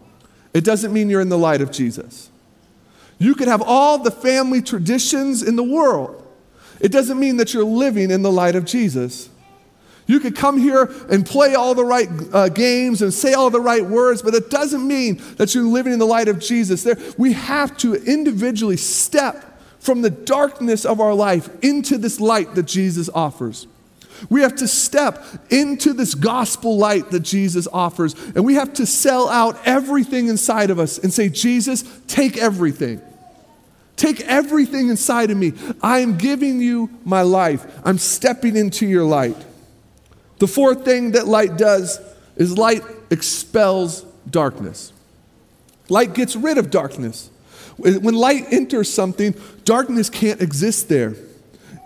It 0.53 0.63
doesn't 0.63 0.91
mean 0.91 1.09
you're 1.09 1.21
in 1.21 1.29
the 1.29 1.37
light 1.37 1.61
of 1.61 1.71
Jesus. 1.71 2.29
You 3.19 3.35
could 3.35 3.47
have 3.47 3.61
all 3.61 3.99
the 3.99 4.11
family 4.11 4.63
traditions 4.63 5.43
in 5.43 5.55
the 5.55 5.63
world. 5.63 6.25
It 6.79 6.91
doesn't 6.91 7.19
mean 7.19 7.37
that 7.37 7.53
you're 7.53 7.63
living 7.63 8.09
in 8.09 8.23
the 8.23 8.31
light 8.31 8.55
of 8.55 8.65
Jesus. 8.65 9.29
You 10.11 10.19
could 10.19 10.35
come 10.35 10.57
here 10.57 10.91
and 11.09 11.25
play 11.25 11.55
all 11.55 11.73
the 11.73 11.85
right 11.85 12.09
uh, 12.33 12.49
games 12.49 13.01
and 13.01 13.13
say 13.13 13.31
all 13.31 13.49
the 13.49 13.61
right 13.61 13.85
words, 13.85 14.21
but 14.21 14.33
it 14.33 14.49
doesn't 14.49 14.85
mean 14.85 15.21
that 15.37 15.55
you're 15.55 15.63
living 15.63 15.93
in 15.93 15.99
the 15.99 16.05
light 16.05 16.27
of 16.27 16.37
Jesus. 16.37 16.83
There, 16.83 16.97
we 17.17 17.31
have 17.31 17.77
to 17.77 17.93
individually 17.93 18.75
step 18.75 19.57
from 19.79 20.01
the 20.01 20.09
darkness 20.09 20.83
of 20.83 20.99
our 20.99 21.13
life 21.13 21.49
into 21.63 21.97
this 21.97 22.19
light 22.19 22.55
that 22.55 22.63
Jesus 22.63 23.09
offers. 23.15 23.67
We 24.29 24.41
have 24.41 24.57
to 24.57 24.67
step 24.67 25.23
into 25.49 25.93
this 25.93 26.13
gospel 26.13 26.77
light 26.77 27.11
that 27.11 27.21
Jesus 27.21 27.65
offers, 27.71 28.13
and 28.35 28.43
we 28.43 28.55
have 28.55 28.73
to 28.73 28.85
sell 28.85 29.29
out 29.29 29.61
everything 29.63 30.27
inside 30.27 30.71
of 30.71 30.77
us 30.77 30.97
and 30.97 31.13
say, 31.13 31.29
Jesus, 31.29 31.85
take 32.07 32.37
everything. 32.37 33.01
Take 33.95 34.19
everything 34.27 34.89
inside 34.89 35.31
of 35.31 35.37
me. 35.37 35.53
I 35.81 35.99
am 35.99 36.17
giving 36.17 36.59
you 36.59 36.89
my 37.05 37.21
life. 37.21 37.65
I'm 37.85 37.97
stepping 37.97 38.57
into 38.57 38.85
your 38.85 39.05
light. 39.05 39.37
The 40.41 40.47
fourth 40.47 40.83
thing 40.83 41.11
that 41.11 41.27
light 41.27 41.55
does 41.55 41.99
is 42.35 42.57
light 42.57 42.81
expels 43.11 44.01
darkness. 44.27 44.91
Light 45.87 46.15
gets 46.15 46.35
rid 46.35 46.57
of 46.57 46.71
darkness. 46.71 47.29
When 47.77 48.15
light 48.15 48.45
enters 48.49 48.91
something, 48.91 49.35
darkness 49.65 50.09
can't 50.09 50.41
exist 50.41 50.89
there. 50.89 51.13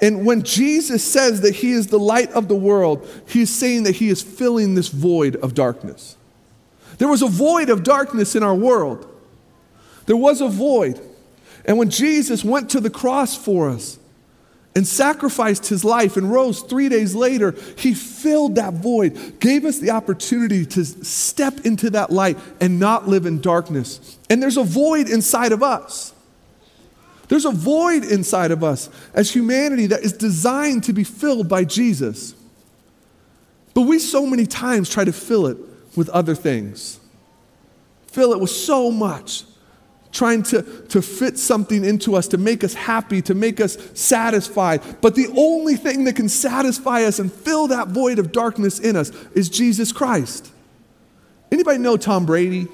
And 0.01 0.25
when 0.25 0.43
Jesus 0.43 1.03
says 1.03 1.41
that 1.41 1.53
he 1.53 1.73
is 1.73 1.87
the 1.87 1.99
light 1.99 2.31
of 2.31 2.47
the 2.47 2.55
world, 2.55 3.05
he's 3.27 3.49
saying 3.49 3.83
that 3.83 3.97
he 3.97 4.07
is 4.07 4.21
filling 4.21 4.73
this 4.73 4.87
void 4.87 5.35
of 5.35 5.53
darkness. 5.53 6.15
There 6.97 7.09
was 7.09 7.21
a 7.21 7.27
void 7.27 7.69
of 7.69 7.83
darkness 7.83 8.37
in 8.37 8.43
our 8.43 8.55
world. 8.55 9.05
There 10.05 10.15
was 10.15 10.39
a 10.39 10.47
void. 10.47 11.01
And 11.65 11.77
when 11.77 11.89
Jesus 11.89 12.45
went 12.45 12.69
to 12.69 12.79
the 12.79 12.89
cross 12.89 13.35
for 13.35 13.69
us 13.69 13.99
and 14.75 14.85
sacrificed 14.85 15.67
his 15.67 15.85
life 15.85 16.17
and 16.17 16.31
rose 16.31 16.61
three 16.61 16.89
days 16.89 17.15
later, 17.15 17.55
he 17.77 17.93
filled 17.93 18.55
that 18.55 18.73
void, 18.73 19.39
gave 19.39 19.63
us 19.63 19.79
the 19.79 19.91
opportunity 19.91 20.65
to 20.65 20.83
step 20.83 21.65
into 21.65 21.89
that 21.91 22.11
light 22.11 22.37
and 22.59 22.79
not 22.79 23.07
live 23.07 23.25
in 23.25 23.39
darkness. 23.39 24.17
And 24.29 24.43
there's 24.43 24.57
a 24.57 24.63
void 24.63 25.09
inside 25.09 25.53
of 25.53 25.63
us. 25.63 26.13
There's 27.27 27.45
a 27.45 27.51
void 27.51 28.03
inside 28.03 28.51
of 28.51 28.63
us 28.63 28.89
as 29.13 29.31
humanity 29.31 29.87
that 29.87 30.01
is 30.01 30.13
designed 30.13 30.83
to 30.83 30.93
be 30.93 31.03
filled 31.03 31.47
by 31.47 31.63
Jesus. 31.63 32.35
But 33.73 33.83
we 33.83 33.97
so 33.99 34.25
many 34.25 34.45
times 34.45 34.89
try 34.89 35.05
to 35.05 35.13
fill 35.13 35.47
it 35.47 35.57
with 35.95 36.09
other 36.09 36.35
things. 36.35 36.99
Fill 38.07 38.33
it 38.33 38.39
with 38.39 38.51
so 38.51 38.91
much, 38.91 39.43
trying 40.15 40.41
to, 40.41 40.61
to 40.87 41.01
fit 41.01 41.37
something 41.37 41.83
into 41.83 42.15
us, 42.15 42.29
to 42.29 42.37
make 42.37 42.63
us 42.63 42.73
happy, 42.73 43.21
to 43.21 43.35
make 43.35 43.59
us 43.59 43.77
satisfied. 43.93 44.81
But 45.01 45.13
the 45.13 45.27
only 45.35 45.75
thing 45.75 46.05
that 46.05 46.15
can 46.15 46.29
satisfy 46.29 47.03
us 47.03 47.19
and 47.19 47.31
fill 47.31 47.67
that 47.67 47.89
void 47.89 48.17
of 48.17 48.31
darkness 48.31 48.79
in 48.79 48.95
us 48.95 49.11
is 49.33 49.49
Jesus 49.49 49.91
Christ. 49.91 50.51
Anybody 51.51 51.79
know 51.79 51.97
Tom 51.97 52.25
Brady? 52.25 52.67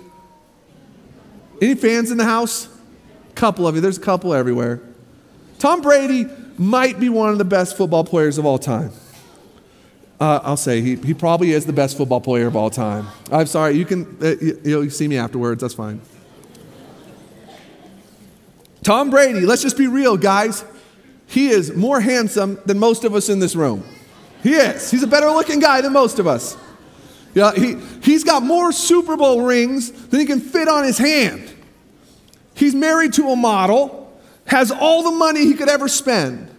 Any 1.60 1.76
fans 1.76 2.12
in 2.12 2.18
the 2.18 2.26
house? 2.26 2.68
Couple 3.34 3.68
of 3.68 3.76
you, 3.76 3.82
there's 3.82 3.98
a 3.98 4.02
couple 4.02 4.34
everywhere. 4.34 4.80
Tom 5.58 5.82
Brady 5.82 6.28
might 6.58 7.00
be 7.00 7.10
one 7.10 7.30
of 7.30 7.40
the 7.40 7.46
best 7.46 7.76
football 7.76 8.04
players 8.04 8.38
of 8.38 8.46
all 8.46 8.60
time. 8.60 8.92
Uh, 10.20 10.40
I'll 10.44 10.58
say 10.58 10.82
he, 10.82 10.96
he 10.98 11.16
probably 11.16 11.54
is 11.54 11.66
the 11.66 11.74
best 11.74 11.98
football 11.98 12.22
player 12.22 12.46
of 12.46 12.56
all 12.56 12.70
time. 12.70 13.08
I'm 13.32 13.48
sorry, 13.48 13.74
you 13.74 13.86
can 13.86 14.18
uh, 14.22 14.36
you, 14.40 14.62
you'll 14.64 14.90
see 14.92 15.08
me 15.08 15.18
afterwards, 15.18 15.62
that's 15.62 15.74
fine. 15.74 16.02
Tom 18.84 19.10
Brady, 19.10 19.42
let's 19.42 19.62
just 19.62 19.78
be 19.78 19.88
real, 19.88 20.18
guys. 20.18 20.66
He 21.28 21.50
is 21.50 21.76
more 21.76 22.02
handsome 22.02 22.60
than 22.66 22.80
most 22.80 23.04
of 23.04 23.14
us 23.14 23.30
in 23.30 23.40
this 23.40 23.56
room. 23.56 23.84
He 24.44 24.54
is. 24.54 24.90
He's 24.90 25.04
a 25.04 25.08
better 25.08 25.30
looking 25.30 25.60
guy 25.60 25.82
than 25.82 25.94
most 25.94 26.20
of 26.20 26.28
us. 26.28 26.58
Yeah, 27.34 27.54
he, 27.54 27.76
he's 28.02 28.24
got 28.24 28.44
more 28.44 28.72
Super 28.72 29.16
Bowl 29.16 29.44
rings 29.44 29.92
than 29.92 30.20
he 30.20 30.26
can 30.26 30.40
fit 30.40 30.68
on 30.68 30.84
his 30.84 30.98
hand. 30.98 31.54
He's 32.54 32.76
married 32.76 33.14
to 33.14 33.30
a 33.30 33.36
model, 33.36 34.14
has 34.46 34.72
all 34.72 35.04
the 35.04 35.12
money 35.12 35.46
he 35.46 35.54
could 35.54 35.70
ever 35.70 35.88
spend. 35.88 36.50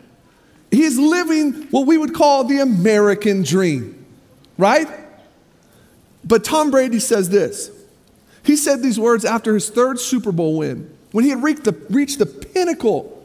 He's 0.71 0.99
living 0.99 1.69
what 1.71 1.87
we 1.87 1.99
would 1.99 2.15
call 2.15 2.45
the 2.45 2.61
American 2.61 3.43
dream, 3.43 4.07
right? 4.57 4.89
But 6.25 6.45
Tom 6.45 6.71
Brady 6.71 6.99
says 6.99 7.29
this. 7.29 7.71
He 8.43 8.57
said 8.57 8.83
these 8.83 8.99
words 8.99 9.25
after 9.25 9.55
his 9.55 9.69
third 9.69 10.01
Super 10.01 10.33
Bowl 10.33 10.57
win, 10.57 10.91
when 11.13 11.25
he 11.25 11.31
had 11.31 11.43
reached 11.43 11.65
the, 11.65 11.73
reached 11.91 12.19
the 12.19 12.27
pinnacle 12.27 13.25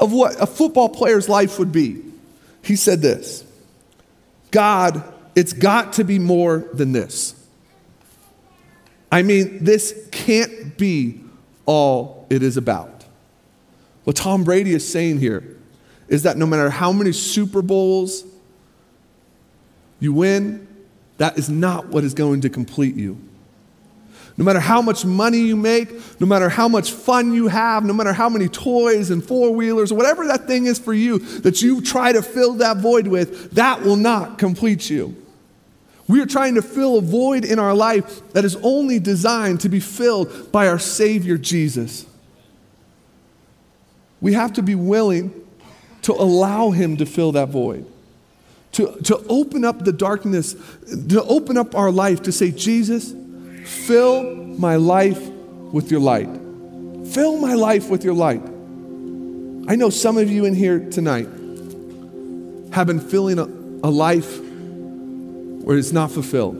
of 0.00 0.12
what 0.12 0.40
a 0.40 0.46
football 0.46 0.88
player's 0.88 1.28
life 1.28 1.58
would 1.58 1.70
be. 1.70 2.02
He 2.62 2.76
said 2.76 3.00
this 3.00 3.44
God, 4.50 5.02
it's 5.34 5.52
got 5.52 5.94
to 5.94 6.04
be 6.04 6.18
more 6.18 6.66
than 6.72 6.92
this. 6.92 7.34
I 9.12 9.22
mean, 9.22 9.64
this 9.64 10.08
can't 10.12 10.76
be 10.76 11.20
all 11.66 12.26
it 12.30 12.42
is 12.42 12.56
about. 12.56 13.04
What 14.04 14.16
Tom 14.16 14.44
Brady 14.44 14.72
is 14.72 14.88
saying 14.88 15.18
here 15.18 15.56
is 16.08 16.22
that 16.22 16.36
no 16.36 16.46
matter 16.46 16.70
how 16.70 16.92
many 16.92 17.12
Super 17.12 17.62
Bowls 17.62 18.24
you 19.98 20.12
win, 20.12 20.66
that 21.18 21.38
is 21.38 21.50
not 21.50 21.88
what 21.88 22.02
is 22.04 22.14
going 22.14 22.40
to 22.42 22.48
complete 22.48 22.96
you. 22.96 23.20
No 24.40 24.46
matter 24.46 24.58
how 24.58 24.80
much 24.80 25.04
money 25.04 25.40
you 25.40 25.54
make, 25.54 25.92
no 26.18 26.26
matter 26.26 26.48
how 26.48 26.66
much 26.66 26.92
fun 26.92 27.34
you 27.34 27.48
have, 27.48 27.84
no 27.84 27.92
matter 27.92 28.14
how 28.14 28.30
many 28.30 28.48
toys 28.48 29.10
and 29.10 29.22
four 29.22 29.50
wheelers, 29.52 29.92
or 29.92 29.96
whatever 29.96 30.26
that 30.28 30.46
thing 30.46 30.64
is 30.64 30.78
for 30.78 30.94
you 30.94 31.18
that 31.40 31.60
you 31.60 31.82
try 31.82 32.10
to 32.10 32.22
fill 32.22 32.54
that 32.54 32.78
void 32.78 33.06
with, 33.06 33.50
that 33.50 33.82
will 33.82 33.96
not 33.96 34.38
complete 34.38 34.88
you. 34.88 35.14
We 36.08 36.22
are 36.22 36.26
trying 36.26 36.54
to 36.54 36.62
fill 36.62 36.96
a 36.96 37.02
void 37.02 37.44
in 37.44 37.58
our 37.58 37.74
life 37.74 38.32
that 38.32 38.46
is 38.46 38.56
only 38.62 38.98
designed 38.98 39.60
to 39.60 39.68
be 39.68 39.78
filled 39.78 40.50
by 40.50 40.68
our 40.68 40.78
Savior 40.78 41.36
Jesus. 41.36 42.06
We 44.22 44.32
have 44.32 44.54
to 44.54 44.62
be 44.62 44.74
willing 44.74 45.34
to 46.00 46.12
allow 46.12 46.70
Him 46.70 46.96
to 46.96 47.04
fill 47.04 47.32
that 47.32 47.50
void, 47.50 47.84
to, 48.72 48.98
to 49.02 49.18
open 49.28 49.66
up 49.66 49.84
the 49.84 49.92
darkness, 49.92 50.56
to 51.10 51.22
open 51.24 51.58
up 51.58 51.74
our 51.74 51.90
life 51.90 52.22
to 52.22 52.32
say, 52.32 52.50
Jesus, 52.50 53.14
fill 53.64 54.34
my 54.34 54.76
life 54.76 55.20
with 55.72 55.90
your 55.90 56.00
light. 56.00 56.28
Fill 57.12 57.38
my 57.38 57.54
life 57.54 57.88
with 57.88 58.04
your 58.04 58.14
light. 58.14 58.42
I 59.68 59.76
know 59.76 59.90
some 59.90 60.16
of 60.16 60.30
you 60.30 60.44
in 60.44 60.54
here 60.54 60.90
tonight 60.90 61.28
have 62.72 62.86
been 62.86 63.00
filling 63.00 63.38
a, 63.38 63.44
a 63.86 63.90
life 63.90 64.40
where 64.40 65.76
it's 65.76 65.92
not 65.92 66.10
fulfilled. 66.10 66.56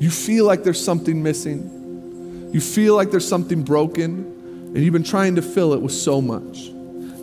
You 0.00 0.10
feel 0.10 0.44
like 0.44 0.64
there's 0.64 0.82
something 0.82 1.22
missing. 1.22 2.50
You 2.52 2.60
feel 2.60 2.94
like 2.94 3.10
there's 3.10 3.26
something 3.26 3.62
broken, 3.62 4.72
and 4.74 4.76
you've 4.76 4.92
been 4.92 5.02
trying 5.02 5.34
to 5.36 5.42
fill 5.42 5.72
it 5.72 5.80
with 5.80 5.92
so 5.92 6.20
much. 6.20 6.70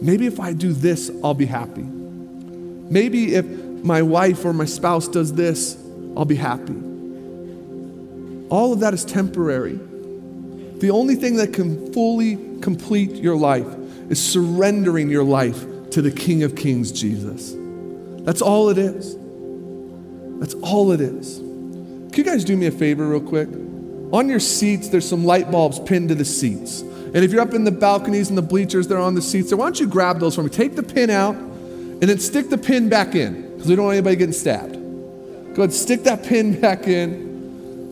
Maybe 0.02 0.26
if 0.26 0.40
I 0.40 0.54
do 0.54 0.74
this, 0.74 1.12
I'll 1.24 1.34
be 1.34 1.46
happy. 1.46 1.84
Maybe 1.84 3.36
if 3.36 3.46
my 3.46 4.02
wife 4.02 4.44
or 4.46 4.54
my 4.54 4.66
spouse 4.66 5.08
does 5.08 5.34
this, 5.34 5.78
I'll 6.18 6.26
be 6.26 6.36
happy. 6.36 6.91
All 8.51 8.74
of 8.74 8.81
that 8.81 8.93
is 8.93 9.05
temporary. 9.05 9.79
The 10.79 10.91
only 10.91 11.15
thing 11.15 11.38
that 11.38 11.53
can 11.53 11.93
fully 11.93 12.36
complete 12.60 13.12
your 13.12 13.38
life 13.38 13.67
is 14.10 14.22
surrendering 14.22 15.10
your 15.10 15.24
life 15.24 15.65
to 15.91 16.01
the 16.01 16.12
King 16.12 16.43
of 16.43 16.55
Kings, 16.55 16.91
Jesus. 16.91 17.55
That's 18.25 18.41
all 18.41 18.70
it 18.70 18.77
is. 18.77 19.15
That's 20.39 20.53
all 20.55 20.91
it 20.91 21.00
is. 21.00 21.38
Can 21.38 22.12
you 22.13 22.24
guys 22.24 22.43
do 22.43 22.58
me 22.58 22.65
a 22.65 22.72
favor, 22.72 23.08
real 23.08 23.22
quick? 23.22 23.48
On 24.12 24.27
your 24.27 24.41
seats, 24.41 24.89
there's 24.89 25.08
some 25.08 25.24
light 25.24 25.50
bulbs 25.50 25.79
pinned 25.79 26.10
to 26.10 26.15
the 26.15 26.25
seats. 26.25 26.81
And 26.81 27.17
if 27.17 27.31
you're 27.31 27.41
up 27.41 27.53
in 27.53 27.63
the 27.63 27.72
balconies 27.72 28.27
and 28.27 28.38
the 28.38 28.41
bleachers, 28.41 28.88
they're 28.88 29.00
on 29.00 29.15
the 29.15 29.22
seats 29.22 29.50
there. 29.50 29.58
Why 29.58 29.65
don't 29.65 29.79
you 29.79 29.88
grab 29.88 30.20
those 30.20 30.36
for 30.36 30.43
me? 30.43 30.50
Take 30.50 30.75
the 30.75 30.84
pin 30.84 31.10
out 31.10 31.36
and 31.36 32.01
then 32.01 32.20
stick 32.20 32.50
the 32.50 32.58
pin 32.58 32.89
back 32.89 33.15
in 33.15 33.53
because 33.53 33.67
we 33.67 33.75
don't 33.77 33.86
want 33.86 33.96
anybody 33.96 34.17
getting 34.17 34.34
stabbed. 34.34 34.74
Go 35.55 35.63
ahead, 35.63 35.74
stick 35.74 36.03
that 36.03 36.24
pin 36.24 36.60
back 36.62 36.88
in. 36.88 37.31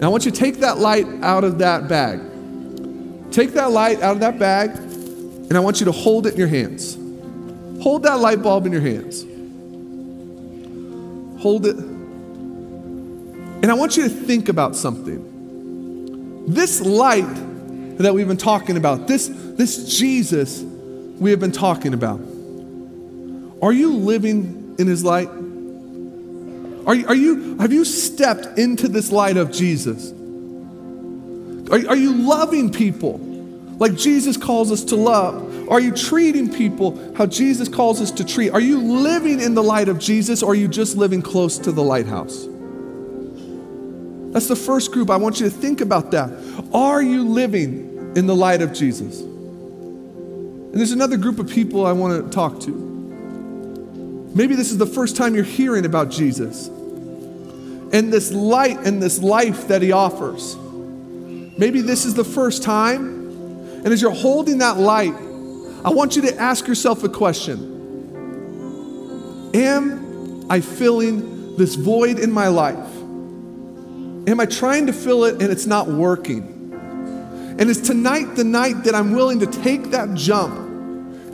I 0.02 0.08
want 0.08 0.26
you 0.26 0.32
to 0.32 0.38
take 0.38 0.60
that 0.62 0.78
light 0.78 1.08
out 1.22 1.44
of 1.44 1.60
that 1.60 1.88
bag. 1.88 2.20
Take 3.32 3.52
that 3.54 3.72
light 3.72 4.02
out 4.02 4.14
of 4.14 4.20
that 4.22 4.40
bag, 4.40 4.72
and 4.72 5.56
I 5.56 5.60
want 5.60 5.80
you 5.80 5.86
to 5.86 5.92
hold 5.92 6.26
it 6.26 6.34
in 6.34 6.40
your 6.40 6.48
hands. 6.48 6.96
Hold 7.84 8.04
that 8.04 8.20
light 8.20 8.42
bulb 8.42 8.66
in 8.66 8.72
your 8.72 8.82
hands. 8.82 9.26
Hold 11.42 11.66
it 11.66 11.78
and 13.62 13.70
I 13.70 13.74
want 13.74 13.98
you 13.98 14.04
to 14.04 14.10
think 14.10 14.48
about 14.48 14.74
something. 14.74 16.46
This 16.48 16.80
light 16.80 17.28
that 17.98 18.14
we've 18.14 18.28
been 18.28 18.38
talking 18.38 18.78
about, 18.78 19.06
this, 19.08 19.28
this 19.28 20.00
Jesus 20.00 20.62
we 20.62 21.32
have 21.32 21.42
been 21.42 21.52
talking 21.52 21.94
about, 21.94 22.22
are 23.62 23.74
you 23.74 23.94
living 23.98 24.76
in 24.80 24.88
his 24.88 25.04
light? 25.04 25.28
Are 26.90 26.96
are 27.10 27.16
you, 27.16 27.56
have 27.60 27.72
you 27.72 27.86
stepped 27.86 28.58
into 28.58 28.88
this 28.88 29.12
light 29.12 29.38
of 29.38 29.52
Jesus? 29.52 30.12
Are, 31.72 31.88
are 31.88 31.96
you 31.96 32.14
loving 32.14 32.72
people 32.74 33.20
like 33.78 33.94
Jesus 33.94 34.38
calls 34.38 34.72
us 34.72 34.84
to 34.86 34.96
love? 34.96 35.70
Are 35.70 35.80
you 35.80 35.92
treating 35.92 36.52
people 36.52 37.14
how 37.16 37.28
Jesus 37.28 37.70
calls 37.70 38.02
us 38.02 38.10
to 38.14 38.26
treat? 38.26 38.50
Are 38.50 38.60
you 38.60 38.82
living 38.82 39.40
in 39.40 39.54
the 39.54 39.62
light 39.62 39.88
of 39.88 40.00
Jesus 40.00 40.42
or 40.42 40.54
are 40.54 40.56
you 40.56 40.68
just 40.68 40.98
living 40.98 41.22
close 41.22 41.60
to 41.60 41.72
the 41.72 41.84
lighthouse? 41.84 42.48
That's 44.34 44.48
the 44.48 44.56
first 44.56 44.92
group. 44.92 45.12
I 45.12 45.18
want 45.18 45.40
you 45.40 45.48
to 45.48 45.56
think 45.56 45.82
about 45.82 46.10
that. 46.10 46.32
Are 46.74 47.04
you 47.04 47.24
living 47.24 48.14
in 48.16 48.26
the 48.26 48.36
light 48.36 48.64
of 48.64 48.74
Jesus? 48.74 49.22
And 49.22 50.74
there's 50.74 50.92
another 50.92 51.18
group 51.18 51.38
of 51.38 51.48
people 51.48 51.86
I 51.86 51.92
want 51.92 52.26
to 52.26 52.32
talk 52.32 52.60
to. 52.62 52.72
Maybe 54.34 54.56
this 54.56 54.72
is 54.72 54.80
the 54.80 54.88
first 54.88 55.16
time 55.16 55.36
you're 55.36 55.44
hearing 55.44 55.86
about 55.86 56.10
Jesus 56.10 56.72
and 57.92 58.14
this 58.14 58.32
light 58.32 58.80
and 58.80 59.02
this 59.02 59.20
life 59.20 59.68
that 59.70 59.82
he 59.82 59.92
offers. 59.92 60.56
Maybe 60.56 61.82
this 61.82 62.06
is 62.06 62.14
the 62.14 62.24
first 62.24 62.64
time. 62.64 63.20
And 63.84 63.88
as 63.88 64.02
you're 64.02 64.12
holding 64.12 64.60
that 64.60 64.78
light, 64.78 65.14
I 65.84 65.90
want 65.90 66.16
you 66.16 66.22
to 66.24 66.38
ask 66.38 66.68
yourself 66.68 67.04
a 67.04 67.10
question 67.10 67.78
Am 69.54 70.46
I 70.50 70.62
filling 70.62 71.58
this 71.58 71.76
void 71.76 72.20
in 72.20 72.32
my 72.32 72.48
life? 72.48 72.78
Am 74.28 74.40
I 74.40 74.46
trying 74.46 74.88
to 74.88 74.94
fill 74.94 75.26
it 75.26 75.42
and 75.42 75.52
it's 75.52 75.66
not 75.66 75.88
working? 75.88 76.56
And 77.60 77.70
is 77.70 77.82
tonight 77.82 78.36
the 78.36 78.44
night 78.44 78.84
that 78.84 78.96
I'm 78.96 79.14
willing 79.14 79.40
to 79.40 79.48
take 79.48 79.92
that 79.92 80.14
jump 80.14 80.56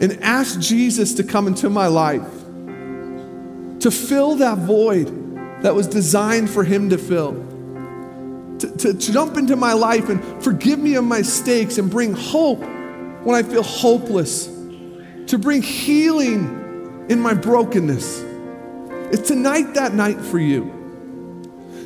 and 0.02 0.24
ask 0.24 0.60
Jesus 0.60 1.14
to 1.16 1.24
come 1.24 1.48
into 1.48 1.70
my 1.70 1.88
life? 1.88 2.28
To 3.82 3.92
fill 3.92 4.36
that 4.38 4.58
void 4.60 5.25
that 5.66 5.74
was 5.74 5.88
designed 5.88 6.48
for 6.48 6.64
Him 6.64 6.92
to 6.92 6.98
fill? 7.00 7.34
To, 8.60 8.94
to, 8.94 8.94
jump 8.94 9.36
into 9.36 9.56
my 9.56 9.74
life 9.74 10.10
and 10.10 10.44
forgive 10.44 10.78
me 10.78 10.94
of 10.94 11.04
my 11.04 11.18
mistakes 11.18 11.80
and 11.80 11.90
bring 11.90 12.14
hope 12.14 12.60
when 13.24 13.34
I 13.34 13.42
feel 13.42 13.64
hopeless? 13.64 14.46
To 14.46 15.40
bring 15.40 15.64
healing 15.64 17.08
in 17.10 17.20
my 17.20 17.34
brokenness? 17.34 18.22
It's 19.12 19.28
tonight 19.28 19.74
that 19.74 19.96
night 19.96 20.22
for 20.22 20.38
you? 20.38 20.66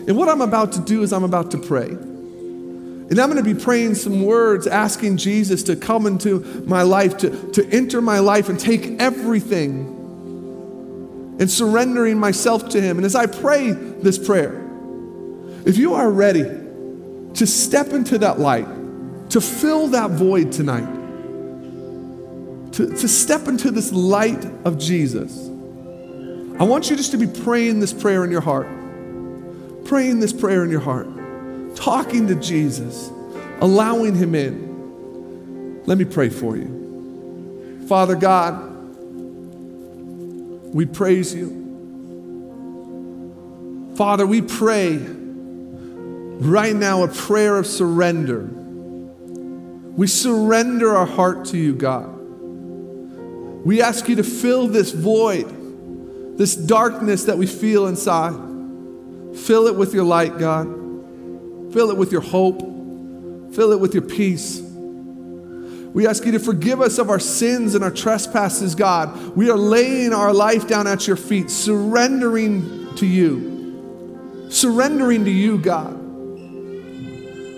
And 0.10 0.18
what 0.18 0.28
I'm 0.28 0.42
about 0.42 0.74
to 0.74 0.82
do 0.82 1.02
is 1.02 1.14
I'm 1.14 1.24
about 1.24 1.52
to 1.52 1.58
pray. 1.58 1.88
And 1.88 3.18
I'm 3.18 3.32
going 3.32 3.42
to 3.42 3.54
be 3.54 3.58
praying 3.58 3.96
some 3.96 4.24
words, 4.24 4.68
asking 4.68 5.16
Jesus 5.16 5.64
to 5.64 5.78
come 5.78 6.06
into 6.06 6.42
my 6.68 6.82
life, 6.82 7.18
to, 7.20 7.52
to 7.54 7.66
enter 7.70 8.02
my 8.02 8.20
life 8.20 8.50
and 8.50 8.60
take 8.60 9.00
everything 9.00 9.99
and 11.40 11.50
surrendering 11.50 12.18
myself 12.18 12.70
to 12.70 12.82
Him. 12.82 12.98
And 12.98 13.06
as 13.06 13.16
I 13.16 13.26
pray 13.26 13.72
this 13.72 14.18
prayer, 14.18 14.66
if 15.66 15.78
you 15.78 15.94
are 15.94 16.10
ready 16.10 16.44
to 16.44 17.48
step 17.48 17.88
into 17.88 18.18
that 18.20 18.40
light, 18.40 18.68
to 19.32 19.42
fill 19.42 19.88
that 19.90 20.12
void 20.12 20.52
tonight, 20.52 20.98
to, 22.74 22.88
to 22.88 23.08
step 23.08 23.48
into 23.48 23.72
this 23.72 23.92
light 23.92 24.46
of 24.66 24.78
Jesus, 24.78 25.48
I 26.60 26.64
want 26.64 26.90
you 26.90 26.96
just 26.96 27.12
to 27.12 27.18
be 27.18 27.28
praying 27.28 27.80
this 27.80 27.94
prayer 27.94 28.24
in 28.26 28.32
your 28.32 28.42
heart. 28.42 28.68
Praying 29.86 30.20
this 30.20 30.34
prayer 30.34 30.64
in 30.64 30.70
your 30.70 30.82
heart 30.82 31.08
talking 31.76 32.28
to 32.28 32.36
Jesus, 32.36 33.10
allowing 33.62 34.16
Him 34.16 34.36
in. 34.36 35.82
Let 35.86 35.98
me 35.98 36.06
pray 36.06 36.30
for 36.30 36.58
you. 36.58 37.86
Father 37.88 38.16
God, 38.16 38.69
we 40.74 40.86
praise 40.86 41.34
you. 41.34 41.60
Father, 43.96 44.26
we 44.26 44.42
pray 44.42 44.98
right 44.98 46.76
now 46.76 47.04
a 47.04 47.08
prayer 47.08 47.58
of 47.58 47.68
surrender. 47.68 48.48
We 50.00 50.08
surrender 50.08 50.96
our 50.96 51.06
heart 51.06 51.46
to 51.48 51.58
you, 51.58 51.76
God. 51.76 52.16
We 53.66 53.82
ask 53.82 54.08
you 54.08 54.16
to 54.16 54.24
fill 54.24 54.68
this 54.68 54.92
void, 54.92 56.38
this 56.38 56.56
darkness 56.56 57.26
that 57.26 57.38
we 57.38 57.46
feel 57.46 57.88
inside. 57.88 58.34
Fill 59.36 59.68
it 59.68 59.76
with 59.76 59.94
your 59.94 60.06
light, 60.06 60.38
God. 60.38 60.68
Fill 61.74 61.92
it 61.92 61.98
with 61.98 62.14
your 62.14 62.22
hope. 62.22 62.60
Fill 63.54 63.74
it 63.74 63.80
with 63.80 63.94
your 63.94 64.04
peace. 64.04 64.62
We 65.94 66.08
ask 66.08 66.26
you 66.26 66.32
to 66.34 66.40
forgive 66.40 66.82
us 66.82 67.00
of 67.00 67.10
our 67.10 67.20
sins 67.20 67.74
and 67.74 67.84
our 67.84 67.92
trespasses, 67.92 68.76
God. 68.76 69.36
We 69.36 69.50
are 69.50 69.58
laying 69.58 70.14
our 70.14 70.34
life 70.34 70.68
down 70.68 70.86
at 70.86 71.08
your 71.08 71.16
feet, 71.16 71.50
surrendering 71.50 72.96
to 72.96 73.06
you. 73.08 74.48
Surrendering 74.50 75.26
to 75.26 75.32
you, 75.32 75.58
God. 75.58 75.98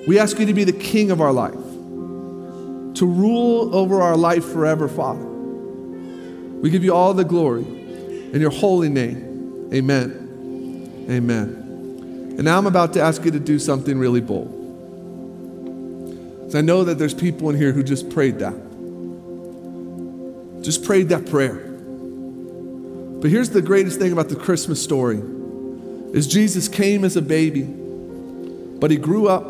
We 0.07 0.17
ask 0.17 0.39
you 0.39 0.45
to 0.45 0.53
be 0.53 0.63
the 0.63 0.73
king 0.73 1.11
of 1.11 1.21
our 1.21 1.33
life, 1.33 1.53
to 1.53 3.05
rule 3.05 3.75
over 3.75 4.01
our 4.01 4.17
life 4.17 4.45
forever, 4.45 4.87
Father. 4.87 5.25
We 5.25 6.69
give 6.69 6.83
you 6.83 6.93
all 6.93 7.13
the 7.13 7.25
glory 7.25 7.63
in 7.63 8.39
your 8.39 8.51
holy 8.51 8.89
name. 8.89 9.69
Amen. 9.73 11.07
Amen. 11.09 12.35
And 12.37 12.43
now 12.43 12.57
I'm 12.57 12.67
about 12.67 12.93
to 12.93 13.01
ask 13.01 13.25
you 13.25 13.31
to 13.31 13.39
do 13.39 13.59
something 13.59 13.97
really 13.97 14.21
bold. 14.21 14.60
I 16.55 16.61
know 16.61 16.83
that 16.83 16.97
there's 16.97 17.13
people 17.13 17.49
in 17.49 17.57
here 17.57 17.71
who 17.71 17.83
just 17.83 18.09
prayed 18.09 18.39
that. 18.39 18.53
Just 20.61 20.83
prayed 20.83 21.09
that 21.09 21.25
prayer. 21.27 21.55
But 21.55 23.29
here's 23.29 23.49
the 23.49 23.61
greatest 23.61 23.99
thing 23.99 24.11
about 24.11 24.29
the 24.29 24.35
Christmas 24.35 24.81
story 24.81 25.21
is 26.13 26.27
Jesus 26.27 26.67
came 26.67 27.05
as 27.05 27.15
a 27.15 27.21
baby, 27.21 27.63
but 27.63 28.91
he 28.91 28.97
grew 28.97 29.27
up. 29.27 29.45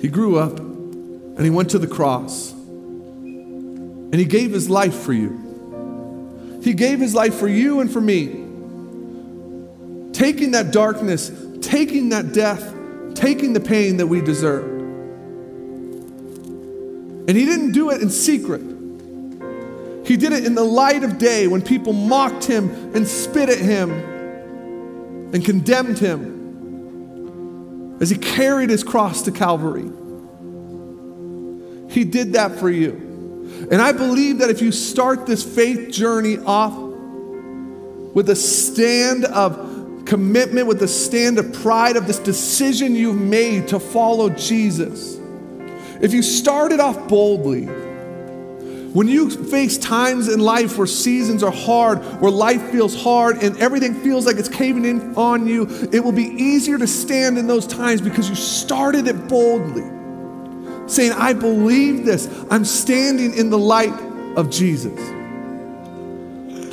He 0.00 0.08
grew 0.08 0.38
up 0.38 0.58
and 0.58 1.40
he 1.40 1.50
went 1.50 1.70
to 1.70 1.78
the 1.78 1.86
cross. 1.86 2.52
And 2.52 4.14
he 4.14 4.24
gave 4.24 4.52
his 4.52 4.70
life 4.70 4.94
for 4.94 5.12
you. 5.12 6.60
He 6.62 6.72
gave 6.72 7.00
his 7.00 7.14
life 7.14 7.34
for 7.34 7.48
you 7.48 7.80
and 7.80 7.92
for 7.92 8.00
me 8.00 8.42
taking 10.14 10.52
that 10.52 10.70
darkness, 10.70 11.30
taking 11.60 12.10
that 12.10 12.32
death, 12.32 12.72
taking 13.14 13.52
the 13.52 13.60
pain 13.60 13.98
that 13.98 14.06
we 14.06 14.20
deserve. 14.20 14.73
And 17.26 17.36
he 17.36 17.44
didn't 17.44 17.72
do 17.72 17.90
it 17.90 18.02
in 18.02 18.10
secret. 18.10 18.60
He 20.06 20.16
did 20.16 20.32
it 20.32 20.44
in 20.44 20.54
the 20.54 20.64
light 20.64 21.02
of 21.02 21.18
day 21.18 21.46
when 21.46 21.62
people 21.62 21.92
mocked 21.94 22.44
him 22.44 22.94
and 22.94 23.08
spit 23.08 23.48
at 23.48 23.58
him 23.58 23.90
and 25.32 25.44
condemned 25.44 25.98
him 25.98 26.34
as 28.00 28.10
he 28.10 28.16
carried 28.16 28.68
his 28.68 28.84
cross 28.84 29.22
to 29.22 29.32
Calvary. 29.32 29.90
He 31.90 32.04
did 32.04 32.34
that 32.34 32.56
for 32.58 32.68
you. 32.68 33.00
And 33.70 33.80
I 33.80 33.92
believe 33.92 34.38
that 34.38 34.50
if 34.50 34.60
you 34.60 34.72
start 34.72 35.26
this 35.26 35.42
faith 35.42 35.90
journey 35.90 36.38
off 36.38 36.76
with 36.76 38.28
a 38.28 38.36
stand 38.36 39.24
of 39.24 40.04
commitment, 40.04 40.66
with 40.66 40.82
a 40.82 40.88
stand 40.88 41.38
of 41.38 41.52
pride 41.52 41.96
of 41.96 42.06
this 42.06 42.18
decision 42.18 42.94
you've 42.94 43.20
made 43.20 43.68
to 43.68 43.80
follow 43.80 44.28
Jesus. 44.28 45.18
If 46.00 46.12
you 46.12 46.22
started 46.22 46.80
off 46.80 47.08
boldly, 47.08 47.66
when 48.94 49.08
you 49.08 49.28
face 49.28 49.76
times 49.76 50.28
in 50.28 50.38
life 50.38 50.78
where 50.78 50.86
seasons 50.86 51.42
are 51.42 51.50
hard, 51.50 51.98
where 52.20 52.30
life 52.30 52.70
feels 52.70 52.94
hard, 52.94 53.42
and 53.42 53.56
everything 53.58 53.92
feels 53.92 54.24
like 54.24 54.36
it's 54.36 54.48
caving 54.48 54.84
in 54.84 55.16
on 55.16 55.48
you, 55.48 55.66
it 55.92 55.98
will 55.98 56.12
be 56.12 56.22
easier 56.22 56.78
to 56.78 56.86
stand 56.86 57.36
in 57.36 57.48
those 57.48 57.66
times 57.66 58.00
because 58.00 58.28
you 58.28 58.36
started 58.36 59.08
it 59.08 59.26
boldly. 59.26 59.90
Saying, 60.86 61.10
I 61.12 61.32
believe 61.32 62.04
this. 62.04 62.28
I'm 62.50 62.64
standing 62.64 63.34
in 63.34 63.50
the 63.50 63.58
light 63.58 63.94
of 64.36 64.48
Jesus. 64.48 64.96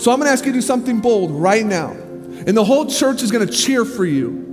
So 0.03 0.11
I'm 0.11 0.19
going 0.19 0.27
to 0.27 0.31
ask 0.31 0.45
you 0.45 0.51
to 0.51 0.57
do 0.57 0.61
something 0.61 0.99
bold 0.99 1.31
right 1.31 1.65
now. 1.65 1.91
And 1.91 2.55
the 2.55 2.63
whole 2.63 2.85
church 2.85 3.23
is 3.23 3.31
going 3.31 3.47
to 3.47 3.51
cheer 3.51 3.83
for 3.83 4.05
you. 4.05 4.50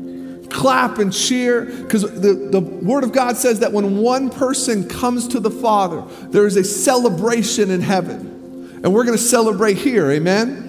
Clap 0.50 0.98
and 0.98 1.12
cheer 1.12 1.64
because 1.64 2.02
the, 2.02 2.48
the 2.50 2.60
Word 2.60 3.04
of 3.04 3.12
God 3.12 3.36
says 3.36 3.60
that 3.60 3.72
when 3.72 3.98
one 3.98 4.30
person 4.30 4.88
comes 4.88 5.28
to 5.28 5.40
the 5.40 5.50
Father, 5.50 6.02
there 6.28 6.46
is 6.46 6.56
a 6.56 6.64
celebration 6.64 7.70
in 7.70 7.80
heaven. 7.80 8.80
And 8.82 8.94
we're 8.94 9.04
going 9.04 9.16
to 9.16 9.22
celebrate 9.22 9.76
here. 9.76 10.10
Amen? 10.10 10.68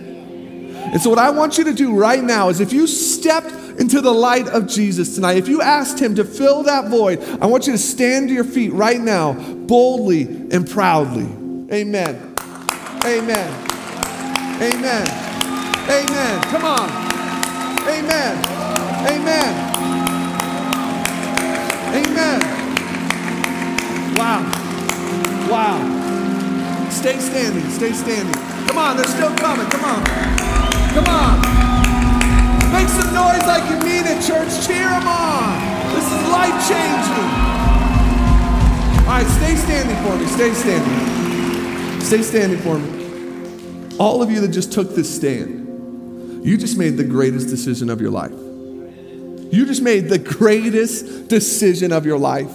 And 0.91 1.01
so, 1.01 1.09
what 1.09 1.19
I 1.19 1.29
want 1.29 1.57
you 1.57 1.65
to 1.65 1.73
do 1.73 1.95
right 1.95 2.23
now 2.23 2.49
is 2.49 2.59
if 2.59 2.73
you 2.73 2.87
stepped 2.87 3.51
into 3.79 4.01
the 4.01 4.11
light 4.11 4.47
of 4.47 4.67
Jesus 4.67 5.15
tonight, 5.15 5.37
if 5.37 5.47
you 5.47 5.61
asked 5.61 5.99
Him 5.99 6.15
to 6.15 6.23
fill 6.23 6.63
that 6.63 6.89
void, 6.89 7.21
I 7.41 7.45
want 7.45 7.67
you 7.67 7.73
to 7.73 7.77
stand 7.77 8.29
to 8.29 8.33
your 8.33 8.43
feet 8.43 8.73
right 8.73 8.99
now, 8.99 9.33
boldly 9.33 10.23
and 10.23 10.67
proudly. 10.67 11.25
Amen. 11.71 12.35
Amen. 13.05 13.65
Amen. 14.61 15.07
Amen. 15.89 16.41
Come 16.43 16.65
on. 16.65 16.89
Amen. 17.87 18.58
Amen. 19.07 19.53
Amen. 21.95 22.39
Wow. 24.15 24.41
Wow. 25.49 26.89
Stay 26.89 27.17
standing. 27.19 27.69
Stay 27.71 27.93
standing. 27.93 28.33
Come 28.67 28.77
on, 28.77 28.97
they're 28.97 29.07
still 29.07 29.33
coming. 29.37 29.67
Come 29.69 29.85
on. 29.85 30.03
Come 30.93 31.05
on. 31.07 31.39
Make 32.73 32.89
some 32.89 33.13
noise 33.13 33.45
like 33.47 33.69
you 33.69 33.77
mean 33.79 34.05
it, 34.05 34.21
church. 34.25 34.67
Cheer 34.67 34.89
them 34.89 35.07
on. 35.07 35.57
This 35.95 36.05
is 36.05 36.29
life 36.29 36.67
changing. 36.67 37.29
All 39.07 39.15
right, 39.15 39.25
stay 39.25 39.55
standing 39.55 39.95
for 40.03 40.15
me. 40.17 40.27
Stay 40.27 40.53
standing. 40.53 42.01
stay 42.01 42.21
standing 42.21 42.59
for 42.59 42.77
me. 42.77 43.97
All 43.97 44.21
of 44.21 44.29
you 44.29 44.39
that 44.41 44.49
just 44.49 44.71
took 44.71 44.93
this 44.95 45.13
stand, 45.13 46.45
you 46.45 46.57
just 46.57 46.77
made 46.77 46.97
the 46.97 47.03
greatest 47.03 47.49
decision 47.49 47.89
of 47.89 48.01
your 48.01 48.11
life. 48.11 48.48
You 49.51 49.65
just 49.65 49.81
made 49.81 50.09
the 50.09 50.19
greatest 50.19 51.27
decision 51.27 51.91
of 51.91 52.05
your 52.05 52.17
life. 52.19 52.51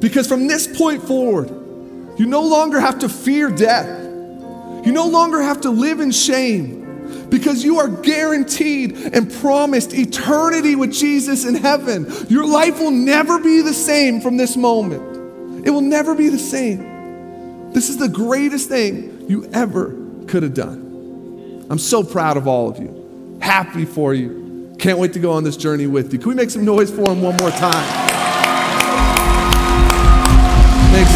Because 0.00 0.26
from 0.26 0.48
this 0.48 0.66
point 0.66 1.02
forward, 1.04 1.48
you 2.18 2.26
no 2.26 2.42
longer 2.42 2.80
have 2.80 2.98
to 3.00 3.08
fear 3.08 3.50
death. 3.50 4.00
You 4.84 4.92
no 4.92 5.06
longer 5.06 5.40
have 5.40 5.60
to 5.62 5.70
live 5.70 6.00
in 6.00 6.10
shame 6.10 7.28
because 7.30 7.64
you 7.64 7.78
are 7.78 7.88
guaranteed 7.88 8.94
and 8.96 9.32
promised 9.32 9.94
eternity 9.94 10.74
with 10.74 10.92
Jesus 10.92 11.44
in 11.44 11.54
heaven. 11.54 12.06
Your 12.28 12.46
life 12.46 12.78
will 12.78 12.90
never 12.90 13.38
be 13.38 13.62
the 13.62 13.72
same 13.72 14.20
from 14.20 14.36
this 14.36 14.56
moment. 14.56 15.66
It 15.66 15.70
will 15.70 15.80
never 15.80 16.14
be 16.14 16.28
the 16.28 16.38
same. 16.38 17.72
This 17.72 17.88
is 17.88 17.96
the 17.96 18.08
greatest 18.08 18.68
thing 18.68 19.30
you 19.30 19.48
ever 19.52 19.96
could 20.26 20.42
have 20.42 20.54
done. 20.54 21.66
I'm 21.70 21.78
so 21.78 22.02
proud 22.02 22.36
of 22.36 22.48
all 22.48 22.68
of 22.68 22.78
you. 22.78 23.38
Happy 23.40 23.84
for 23.84 24.12
you. 24.12 24.41
Can't 24.82 24.98
wait 24.98 25.12
to 25.12 25.20
go 25.20 25.30
on 25.30 25.44
this 25.44 25.56
journey 25.56 25.86
with 25.86 26.12
you. 26.12 26.18
Can 26.18 26.30
we 26.30 26.34
make 26.34 26.50
some 26.50 26.64
noise 26.64 26.90
for 26.90 27.08
him 27.12 27.22
one 27.22 27.36
more 27.36 27.50
time? 27.50 27.72
Thanks. 30.90 31.12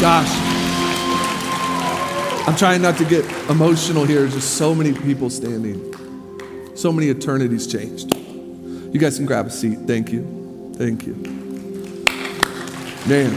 Gosh. 0.00 0.28
I'm 2.46 2.54
trying 2.54 2.80
not 2.80 2.96
to 2.98 3.04
get 3.04 3.24
emotional 3.50 4.04
here. 4.04 4.20
There's 4.20 4.34
just 4.34 4.56
so 4.56 4.72
many 4.72 4.92
people 4.92 5.30
standing. 5.30 5.96
So 6.76 6.92
many 6.92 7.08
eternities 7.08 7.66
changed. 7.66 8.14
You 8.14 9.00
guys 9.00 9.16
can 9.16 9.26
grab 9.26 9.48
a 9.48 9.50
seat. 9.50 9.80
Thank 9.88 10.12
you. 10.12 10.72
Thank 10.76 11.08
you. 11.08 11.14
Man. 13.08 13.36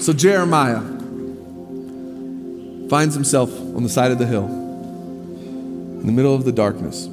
So 0.00 0.12
Jeremiah 0.12 0.95
finds 2.88 3.14
himself 3.14 3.50
on 3.74 3.82
the 3.82 3.88
side 3.88 4.10
of 4.10 4.18
the 4.18 4.26
hill, 4.26 4.46
in 4.46 6.06
the 6.06 6.12
middle 6.12 6.34
of 6.34 6.44
the 6.44 6.52
darkness, 6.52 7.08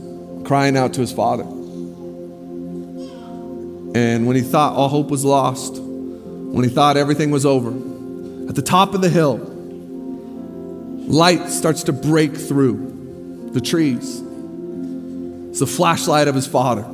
crying 0.45 0.77
out 0.77 0.93
to 0.93 1.01
his 1.01 1.11
father. 1.11 1.43
And 3.95 4.25
when 4.25 4.35
he 4.35 4.41
thought 4.41 4.75
all 4.75 4.89
hope 4.89 5.09
was 5.09 5.23
lost, 5.23 5.75
when 5.75 6.63
he 6.63 6.69
thought 6.69 6.97
everything 6.97 7.31
was 7.31 7.45
over, 7.45 7.69
at 8.49 8.55
the 8.55 8.61
top 8.61 8.93
of 8.93 9.01
the 9.01 9.09
hill, 9.09 9.37
light 11.07 11.49
starts 11.49 11.83
to 11.83 11.93
break 11.93 12.35
through 12.35 13.49
the 13.53 13.61
trees. 13.61 14.21
It's 15.49 15.59
the 15.59 15.67
flashlight 15.67 16.27
of 16.27 16.35
his 16.35 16.47
father. 16.47 16.85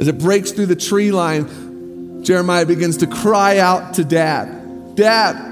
As 0.00 0.08
it 0.08 0.18
breaks 0.18 0.52
through 0.52 0.66
the 0.66 0.76
tree 0.76 1.10
line, 1.10 2.22
Jeremiah 2.24 2.66
begins 2.66 2.98
to 2.98 3.06
cry 3.06 3.58
out 3.58 3.94
to 3.94 4.04
dad. 4.04 4.94
Dad, 4.94 5.47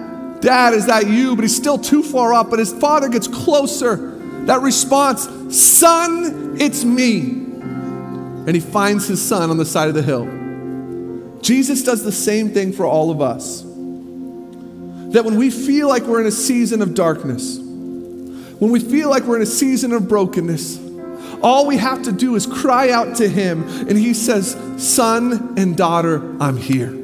dad, 0.47 0.73
is 0.73 0.87
that 0.87 1.09
you? 1.09 1.35
But 1.35 1.43
he's 1.43 1.57
still 1.57 1.77
too 1.79 2.03
far 2.03 2.33
up. 2.33 2.51
But 2.51 2.61
his 2.61 2.73
father 2.73 3.09
gets 3.09 3.29
closer. 3.29 4.13
That 4.47 4.63
response, 4.63 5.29
son, 5.55 6.57
it's 6.61 6.85
me 6.85 7.47
and 8.47 8.55
he 8.55 8.61
finds 8.61 9.09
his 9.09 9.21
son 9.21 9.51
on 9.51 9.57
the 9.57 9.65
side 9.65 9.89
of 9.89 9.95
the 9.95 10.03
hill. 10.03 10.25
Jesus 11.43 11.83
does 11.83 12.05
the 12.05 12.13
same 12.13 12.51
thing 12.51 12.73
for 12.73 12.87
all 12.87 13.11
of 13.11 13.21
us. 13.21 13.63
That 13.63 15.25
when 15.25 15.37
we 15.37 15.51
feel 15.51 15.89
like 15.89 16.05
we're 16.05 16.21
in 16.21 16.29
a 16.29 16.33
season 16.33 16.81
of 16.81 16.95
darkness, 16.95 17.59
when 17.59 18.71
we 18.71 18.79
feel 18.79 19.11
like 19.11 19.25
we're 19.25 19.37
in 19.37 19.43
a 19.43 19.47
season 19.47 19.93
of 19.93 20.09
brokenness, 20.09 20.79
all 21.43 21.67
we 21.67 21.77
have 21.77 22.05
to 22.05 22.13
do 22.13 22.37
is 22.37 22.47
cry 22.47 22.91
out 22.91 23.17
to 23.17 23.29
him, 23.29 23.65
and 23.89 23.99
he 23.99 24.15
says, 24.15 24.57
Son 24.79 25.55
and 25.59 25.77
daughter, 25.77 26.37
I'm 26.41 26.57
here. 26.57 26.97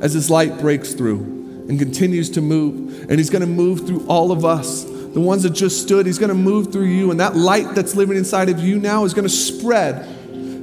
As 0.00 0.14
his 0.14 0.30
light 0.30 0.58
breaks 0.58 0.94
through 0.94 1.35
and 1.68 1.78
continues 1.78 2.30
to 2.30 2.40
move, 2.40 3.06
and 3.08 3.18
he's 3.18 3.30
gonna 3.30 3.46
move 3.46 3.86
through 3.86 4.06
all 4.06 4.32
of 4.32 4.44
us. 4.44 4.84
The 4.84 5.20
ones 5.20 5.44
that 5.44 5.50
just 5.50 5.82
stood, 5.82 6.06
he's 6.06 6.18
gonna 6.18 6.34
move 6.34 6.72
through 6.72 6.86
you, 6.86 7.10
and 7.10 7.20
that 7.20 7.36
light 7.36 7.74
that's 7.74 7.94
living 7.94 8.16
inside 8.16 8.48
of 8.48 8.60
you 8.60 8.78
now 8.78 9.04
is 9.04 9.14
gonna 9.14 9.28
spread 9.28 10.06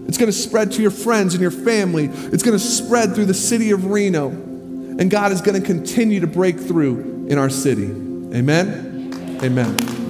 it's 0.08 0.18
going 0.18 0.32
to 0.32 0.38
spread 0.38 0.72
to 0.74 0.82
your 0.82 0.92
friends 0.92 1.34
and 1.34 1.42
your 1.42 1.52
family. 1.52 2.06
It's 2.06 2.44
going 2.44 2.58
to 2.58 2.64
spread 2.64 3.16
through 3.16 3.26
the 3.26 3.34
city 3.34 3.72
of 3.72 3.86
Reno. 3.86 4.30
And 4.30 5.10
God 5.10 5.32
is 5.32 5.42
going 5.42 5.60
to 5.60 5.66
continue 5.66 6.20
to 6.20 6.28
break 6.28 6.60
through 6.60 7.28
in 7.30 7.38
our 7.38 7.50
city. 7.50 7.86
Amen? 7.86 9.40
Amen. 9.42 10.03